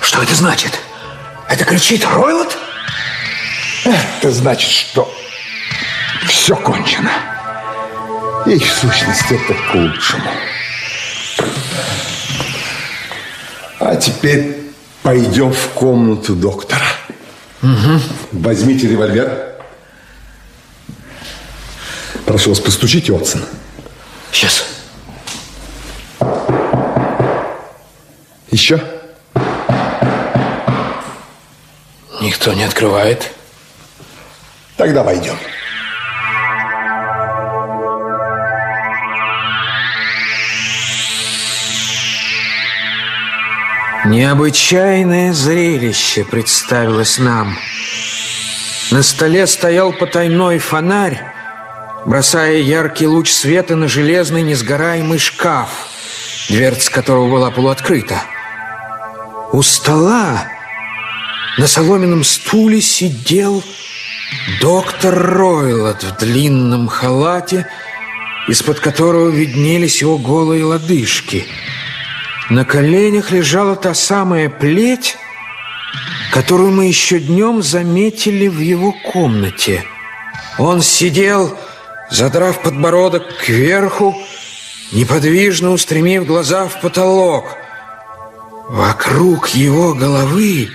Что 0.00 0.22
это 0.22 0.34
значит? 0.34 0.72
Это 1.48 1.64
кричит 1.64 2.06
Ройлот? 2.06 2.56
Это 3.84 4.30
значит, 4.30 4.70
что 4.70 5.14
все 6.26 6.56
кончено. 6.56 7.10
И 8.46 8.58
в 8.58 8.72
сущности 8.72 9.34
это 9.34 9.54
к 9.54 9.74
лучшему. 9.74 10.30
А 13.78 13.94
теперь 13.96 14.56
пойдем 15.02 15.52
в 15.52 15.68
комнату 15.68 16.34
доктора. 16.34 16.95
Угу. 17.62 18.00
Возьмите 18.32 18.88
револьвер. 18.88 19.54
Прошу 22.24 22.50
вас, 22.50 22.60
постучите, 22.60 23.12
Отсон. 23.14 23.42
Сейчас. 24.32 24.64
Еще? 28.50 28.82
Никто 32.20 32.52
не 32.52 32.64
открывает. 32.64 33.30
Тогда 34.76 35.02
войдем. 35.02 35.36
Необычайное 44.06 45.32
зрелище 45.32 46.24
представилось 46.24 47.18
нам. 47.18 47.58
На 48.92 49.02
столе 49.02 49.48
стоял 49.48 49.92
потайной 49.92 50.60
фонарь, 50.60 51.20
бросая 52.04 52.58
яркий 52.58 53.08
луч 53.08 53.32
света 53.32 53.74
на 53.74 53.88
железный 53.88 54.42
несгораемый 54.42 55.18
шкаф, 55.18 55.88
дверца 56.48 56.92
которого 56.92 57.28
была 57.28 57.50
полуоткрыта. 57.50 58.22
У 59.52 59.60
стола 59.64 60.46
на 61.58 61.66
соломенном 61.66 62.22
стуле 62.22 62.80
сидел 62.80 63.64
доктор 64.60 65.18
Ройлот 65.18 66.04
в 66.04 66.16
длинном 66.18 66.86
халате, 66.86 67.66
из-под 68.46 68.78
которого 68.78 69.30
виднелись 69.30 70.00
его 70.00 70.16
голые 70.16 70.64
лодыжки– 70.64 71.44
на 72.50 72.64
коленях 72.64 73.30
лежала 73.30 73.76
та 73.76 73.94
самая 73.94 74.48
плеть, 74.48 75.16
которую 76.32 76.70
мы 76.70 76.86
еще 76.86 77.18
днем 77.18 77.62
заметили 77.62 78.48
в 78.48 78.60
его 78.60 78.92
комнате. 78.92 79.84
Он 80.58 80.82
сидел, 80.82 81.56
задрав 82.10 82.62
подбородок 82.62 83.24
кверху, 83.38 84.16
неподвижно 84.92 85.72
устремив 85.72 86.26
глаза 86.26 86.68
в 86.68 86.80
потолок. 86.80 87.56
Вокруг 88.68 89.48
его 89.48 89.94
головы 89.94 90.70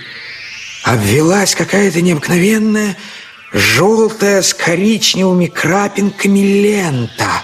обвелась 0.84 1.54
какая-то 1.54 2.00
необыкновенная 2.00 2.96
желтая 3.52 4.42
с 4.42 4.54
коричневыми 4.54 5.46
крапинками 5.46 6.40
лента. 6.40 7.42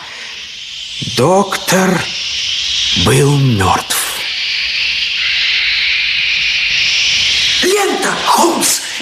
Доктор 1.16 1.90
был 3.04 3.38
мертв. 3.38 3.96
Лента, 7.62 8.12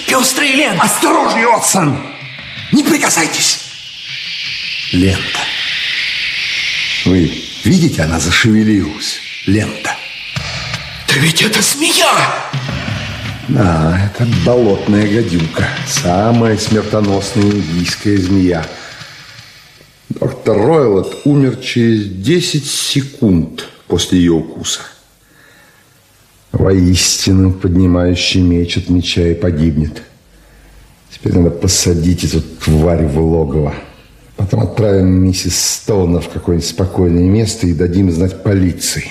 Холмс! 0.09 0.27
Пестрая 0.27 0.55
лента! 0.55 0.83
Осторожнее, 0.83 1.47
Отсон! 1.47 1.97
Не 2.71 2.83
прикасайтесь! 2.83 3.59
Лента. 4.91 5.39
Вы 7.05 7.43
видите, 7.63 8.03
она 8.03 8.19
зашевелилась. 8.19 9.19
Лента. 9.45 9.95
Да 11.07 11.13
ведь 11.15 11.41
это 11.41 11.61
змея! 11.61 12.11
Да, 13.49 14.11
это 14.13 14.27
болотная 14.45 15.07
гадюка. 15.07 15.69
Самая 15.87 16.57
смертоносная 16.57 17.43
индийская 17.45 18.17
змея. 18.17 18.65
Доктор 20.09 20.57
Ройлот 20.57 21.21
умер 21.25 21.57
через 21.57 22.07
10 22.09 22.65
секунд 22.65 23.67
после 23.87 24.19
ее 24.19 24.33
укуса. 24.33 24.81
Воистину, 26.51 27.51
поднимающий 27.51 28.41
меч 28.41 28.77
от 28.77 28.89
меча 28.89 29.27
и 29.27 29.33
погибнет. 29.33 30.01
Теперь 31.11 31.33
надо 31.33 31.51
посадить 31.51 32.23
эту 32.23 32.41
тварь 32.41 33.05
в 33.05 33.19
логово. 33.19 33.73
Потом 34.35 34.61
отправим 34.61 35.07
миссис 35.07 35.59
Стоунер 35.59 36.21
в 36.21 36.29
какое-нибудь 36.29 36.69
спокойное 36.69 37.23
место 37.23 37.67
и 37.67 37.73
дадим 37.73 38.11
знать 38.11 38.43
полиции 38.43 39.09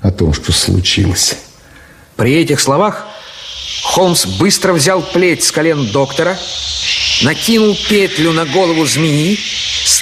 о 0.00 0.10
том, 0.10 0.32
что 0.32 0.52
случилось. 0.52 1.36
При 2.16 2.34
этих 2.34 2.60
словах 2.60 3.06
Холмс 3.82 4.26
быстро 4.38 4.72
взял 4.72 5.02
плеть 5.02 5.42
с 5.42 5.52
колен 5.52 5.86
доктора, 5.92 6.36
накинул 7.22 7.76
петлю 7.88 8.32
на 8.32 8.44
голову 8.46 8.86
змеи, 8.86 9.38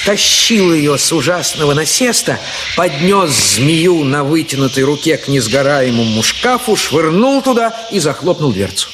стащил 0.06 0.72
ее 0.72 0.98
с 0.98 1.12
ужасного 1.12 1.74
насеста, 1.74 2.38
поднес 2.76 3.56
змею 3.56 4.04
на 4.04 4.22
вытянутой 4.22 4.84
руке 4.84 5.16
к 5.16 5.26
несгораемому 5.26 6.22
шкафу, 6.22 6.76
швырнул 6.76 7.42
туда 7.42 7.74
и 7.90 7.98
захлопнул 7.98 8.52
дверцу. 8.52 8.88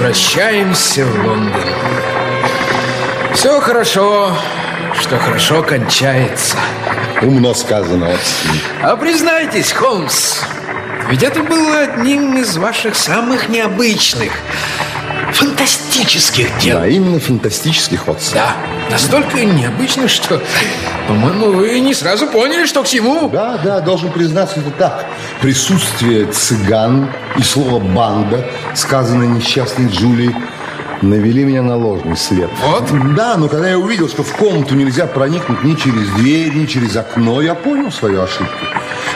Возвращаемся 0.00 1.04
в 1.04 1.26
Лондон. 1.26 1.62
Все 3.34 3.60
хорошо, 3.60 4.34
что 4.98 5.18
хорошо 5.18 5.62
кончается. 5.62 6.56
Умно 7.20 7.52
сказано, 7.52 8.10
Отстин. 8.10 8.52
А 8.82 8.96
признайтесь, 8.96 9.72
Холмс, 9.72 10.38
ведь 11.10 11.22
это 11.22 11.42
было 11.42 11.80
одним 11.80 12.38
из 12.38 12.56
ваших 12.56 12.94
самых 12.96 13.50
необычных, 13.50 14.32
фантастических 15.34 16.58
дел. 16.60 16.78
Да, 16.78 16.86
именно 16.86 17.20
фантастических, 17.20 18.08
Отстин. 18.08 18.36
Да, 18.38 18.56
настолько 18.90 19.44
необычных, 19.44 20.08
что, 20.08 20.42
по-моему, 21.08 21.52
вы 21.52 21.78
не 21.80 21.92
сразу 21.92 22.26
поняли, 22.26 22.64
что 22.64 22.82
к 22.82 22.88
чему. 22.88 23.28
Да, 23.28 23.58
да, 23.62 23.80
должен 23.80 24.10
признаться, 24.10 24.60
это 24.60 24.70
так. 24.70 25.04
Присутствие 25.40 26.26
цыган 26.26 27.08
и 27.36 27.42
слово 27.42 27.78
«банда», 27.78 28.44
сказанное 28.74 29.26
несчастной 29.26 29.88
Джулией, 29.88 30.34
навели 31.00 31.44
меня 31.44 31.62
на 31.62 31.76
ложный 31.76 32.16
след. 32.18 32.50
Вот. 32.62 33.14
Да, 33.14 33.36
но 33.38 33.48
когда 33.48 33.70
я 33.70 33.78
увидел, 33.78 34.06
что 34.10 34.22
в 34.22 34.32
комнату 34.36 34.74
нельзя 34.74 35.06
проникнуть 35.06 35.64
ни 35.64 35.74
через 35.76 36.08
дверь, 36.10 36.54
ни 36.54 36.66
через 36.66 36.94
окно, 36.94 37.40
я 37.40 37.54
понял 37.54 37.90
свою 37.90 38.20
ошибку. 38.20 38.52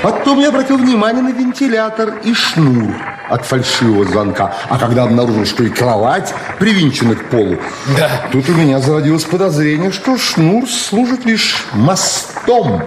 Потом 0.03 0.41
я 0.41 0.49
обратил 0.49 0.79
внимание 0.79 1.23
на 1.23 1.29
вентилятор 1.31 2.15
и 2.25 2.33
шнур 2.33 2.95
от 3.29 3.45
фальшивого 3.45 4.05
звонка. 4.07 4.55
А 4.71 4.79
когда 4.79 5.03
обнаружил, 5.05 5.45
что 5.45 5.63
и 5.63 5.69
кровать 5.69 6.33
привинчена 6.59 7.17
к 7.17 7.29
полу, 7.29 7.59
Да. 7.99 8.11
тут 8.33 8.49
у 8.49 8.53
меня 8.53 8.81
зародилось 8.81 9.25
подозрение, 9.25 9.93
что 9.93 10.17
шнур 10.17 10.67
служит 10.71 11.27
лишь 11.27 11.65
мостом. 11.75 12.83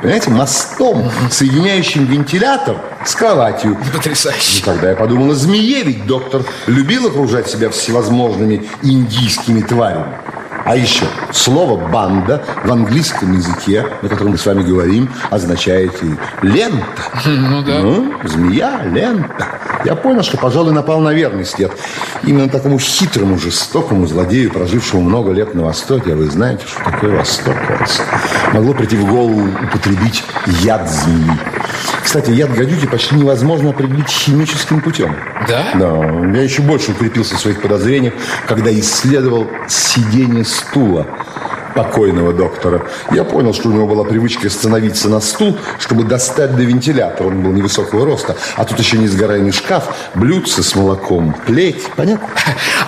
Понимаете, 0.00 0.30
мостом, 0.30 1.10
соединяющим 1.30 2.06
вентилятор 2.06 2.76
с 3.04 3.14
кроватью. 3.14 3.76
Потрясающе. 3.92 4.60
И 4.60 4.62
тогда 4.62 4.90
я 4.90 4.96
подумал 4.96 5.32
змее, 5.34 5.82
ведь 5.82 6.06
доктор 6.06 6.42
любил 6.66 7.06
окружать 7.06 7.48
себя 7.48 7.68
всевозможными 7.70 8.66
индийскими 8.82 9.60
тварями. 9.60 10.16
А 10.64 10.76
еще 10.76 11.06
слово 11.32 11.88
«банда» 11.88 12.42
в 12.64 12.70
английском 12.70 13.32
языке, 13.34 13.86
на 14.02 14.08
котором 14.08 14.32
мы 14.32 14.38
с 14.38 14.44
вами 14.44 14.62
говорим, 14.62 15.10
означает 15.30 15.92
и 16.02 16.16
«лента». 16.42 17.02
Ну 17.24 17.62
да. 17.62 17.80
Ну, 17.80 18.14
змея, 18.24 18.82
лента. 18.84 19.59
Я 19.84 19.94
понял, 19.96 20.22
что, 20.22 20.36
пожалуй, 20.36 20.72
напал 20.72 21.00
на 21.00 21.12
верный 21.12 21.44
след. 21.44 21.72
Именно 22.22 22.48
такому 22.48 22.78
хитрому, 22.78 23.38
жестокому 23.38 24.06
злодею, 24.06 24.50
прожившему 24.50 25.02
много 25.02 25.32
лет 25.32 25.54
на 25.54 25.64
Востоке, 25.64 26.12
а 26.12 26.16
вы 26.16 26.26
знаете, 26.26 26.64
что 26.66 26.84
такое 26.84 27.16
Восток, 27.16 27.56
могло 28.52 28.74
прийти 28.74 28.96
в 28.96 29.06
голову 29.06 29.48
употребить 29.64 30.22
яд 30.62 30.88
змеи. 30.88 31.38
Кстати, 32.02 32.30
яд 32.30 32.52
гадюки 32.52 32.86
почти 32.86 33.14
невозможно 33.14 33.70
определить 33.70 34.08
химическим 34.08 34.80
путем. 34.80 35.14
Да? 35.48 35.64
Да, 35.74 36.36
я 36.36 36.42
еще 36.42 36.62
больше 36.62 36.90
укрепился 36.90 37.36
в 37.36 37.40
своих 37.40 37.62
подозрениях, 37.62 38.14
когда 38.46 38.72
исследовал 38.72 39.48
сиденье 39.68 40.44
стула 40.44 41.06
покойного 41.74 42.32
доктора. 42.32 42.86
Я 43.12 43.24
понял, 43.24 43.54
что 43.54 43.68
у 43.68 43.72
него 43.72 43.86
была 43.86 44.04
привычка 44.04 44.50
становиться 44.50 45.08
на 45.08 45.20
стул, 45.20 45.56
чтобы 45.78 46.04
достать 46.04 46.56
до 46.56 46.62
вентилятора. 46.62 47.28
Он 47.28 47.42
был 47.42 47.52
невысокого 47.52 48.04
роста. 48.04 48.36
А 48.56 48.64
тут 48.64 48.78
еще 48.78 48.98
несгораемый 48.98 49.52
шкаф, 49.52 49.94
блюдце 50.14 50.62
с 50.62 50.74
молоком, 50.74 51.34
плеть. 51.46 51.86
Понятно? 51.96 52.28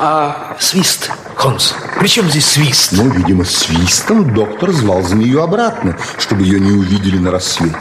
А 0.01 0.57
свист, 0.59 1.11
Холмс, 1.37 1.73
при 1.99 2.09
чем 2.09 2.29
здесь 2.29 2.47
свист? 2.47 2.93
Ну, 2.93 3.09
видимо, 3.09 3.45
свистом 3.45 4.35
доктор 4.35 4.73
звал 4.73 5.03
змею 5.03 5.43
обратно, 5.43 5.97
чтобы 6.19 6.43
ее 6.43 6.61
не 6.61 6.73
увидели 6.73 7.19
на 7.19 7.31
рассвете. 7.31 7.77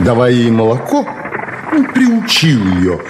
Давая 0.00 0.32
ей 0.32 0.50
молоко, 0.50 1.06
приучил 1.80 2.64
ее 2.76 3.00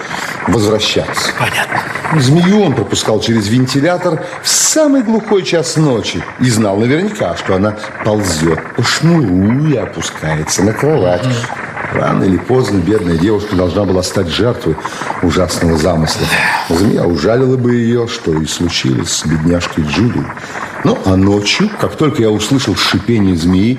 возвращаться. 0.48 1.32
Понятно. 1.38 2.20
Змею 2.20 2.62
он 2.62 2.74
пропускал 2.74 3.20
через 3.20 3.48
вентилятор 3.48 4.22
в 4.42 4.48
самый 4.48 5.02
глухой 5.02 5.42
час 5.42 5.76
ночи 5.76 6.22
и 6.40 6.50
знал 6.50 6.76
наверняка, 6.76 7.36
что 7.36 7.56
она 7.56 7.76
ползет 8.04 8.60
по 8.76 8.82
шнуру 8.82 9.68
и 9.68 9.76
опускается 9.76 10.62
на 10.62 10.72
кровать. 10.72 11.26
Рано 11.92 12.24
или 12.24 12.38
поздно 12.38 12.78
бедная 12.78 13.18
девушка 13.18 13.54
должна 13.54 13.84
была 13.84 14.02
стать 14.02 14.28
жертвой 14.28 14.76
ужасного 15.22 15.76
замысла. 15.76 16.26
Змея 16.68 17.04
ужалила 17.04 17.56
бы 17.56 17.74
ее, 17.74 18.08
что 18.08 18.32
и 18.32 18.46
случилось 18.46 19.10
с 19.10 19.26
бедняжкой 19.26 19.84
Джулией. 19.84 20.26
Ну, 20.84 20.98
а 21.04 21.16
ночью, 21.16 21.70
как 21.80 21.96
только 21.96 22.22
я 22.22 22.30
услышал 22.30 22.74
шипение 22.74 23.36
змеи, 23.36 23.78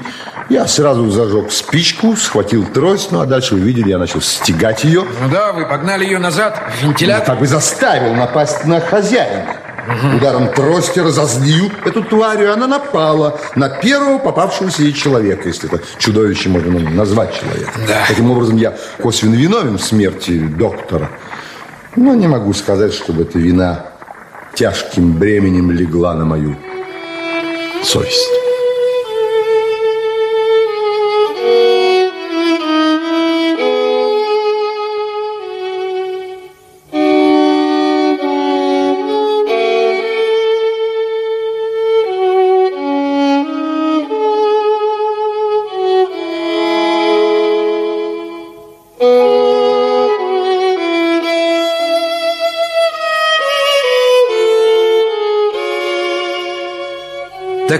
я 0.49 0.67
сразу 0.67 1.09
зажег 1.09 1.51
спичку, 1.51 2.15
схватил 2.15 2.65
трость, 2.65 3.11
ну 3.11 3.21
а 3.21 3.25
дальше 3.25 3.55
вы 3.55 3.61
видели, 3.61 3.89
я 3.89 3.97
начал 3.97 4.21
стегать 4.21 4.83
ее. 4.83 5.03
Ну 5.21 5.29
да, 5.29 5.53
вы 5.53 5.65
погнали 5.65 6.03
ее 6.05 6.19
назад 6.19 6.61
в 6.79 6.81
Я 6.81 6.87
вентилятор. 6.87 7.25
как 7.25 7.39
бы 7.39 7.47
заставил 7.47 8.13
напасть 8.13 8.65
на 8.65 8.79
хозяина. 8.79 9.55
Ударом 10.15 10.47
трости 10.53 10.99
разозлил 10.99 11.69
эту 11.83 12.03
тварь, 12.03 12.43
и 12.43 12.45
она 12.45 12.67
напала 12.67 13.37
на 13.55 13.67
первого 13.67 14.17
попавшегося 14.17 14.83
ей 14.83 14.93
человека, 14.93 15.49
если 15.49 15.69
это 15.73 15.83
чудовище 15.97 16.47
можно 16.47 16.79
назвать 16.79 17.37
человеком. 17.37 17.81
Да. 17.85 18.05
Таким 18.07 18.31
образом, 18.31 18.55
я 18.55 18.77
косвенно 19.01 19.35
виновен 19.35 19.77
в 19.77 19.83
смерти 19.83 20.39
доктора. 20.39 21.09
Но 21.97 22.13
не 22.15 22.27
могу 22.27 22.53
сказать, 22.53 22.93
чтобы 22.93 23.23
эта 23.23 23.37
вина 23.39 23.87
тяжким 24.53 25.13
бременем 25.13 25.69
легла 25.71 26.13
на 26.13 26.23
мою 26.23 26.55
совесть. 27.83 28.29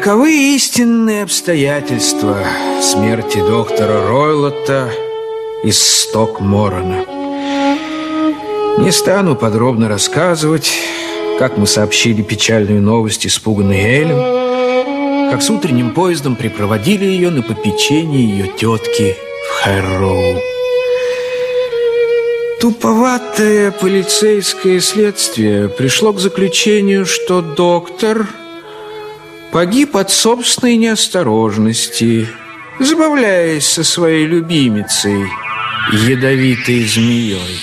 Таковы 0.04 0.56
истинные 0.56 1.24
обстоятельства 1.24 2.38
смерти 2.82 3.38
доктора 3.38 4.06
Ройлотта 4.06 4.92
из 5.64 5.82
Стокморона. 5.82 7.06
Не 8.80 8.92
стану 8.92 9.38
подробно 9.38 9.88
рассказывать, 9.88 10.74
как 11.40 11.56
мы 11.58 11.66
сообщили 11.68 12.22
печальную 12.22 12.82
новость 12.82 13.26
испуганной 13.26 13.80
Эллен, 13.80 15.32
как 15.32 15.42
с 15.42 15.50
утренним 15.50 15.92
поездом 15.92 16.36
припроводили 16.36 17.06
ее 17.06 17.30
на 17.30 17.42
попечение 17.42 18.28
ее 18.28 18.48
тетки 18.48 19.16
в 19.48 19.64
Хэрроу. 19.64 20.36
Туповатое 22.60 23.72
полицейское 23.72 24.82
следствие 24.82 25.70
пришло 25.70 26.12
к 26.12 26.20
заключению, 26.20 27.06
что 27.06 27.42
доктор 27.42 28.28
погиб 29.54 29.96
от 29.96 30.10
собственной 30.12 30.76
неосторожности, 30.78 32.28
забавляясь 32.80 33.68
со 33.68 33.84
своей 33.84 34.26
любимицей, 34.26 35.28
ядовитой 35.92 36.84
змеей. 36.86 37.62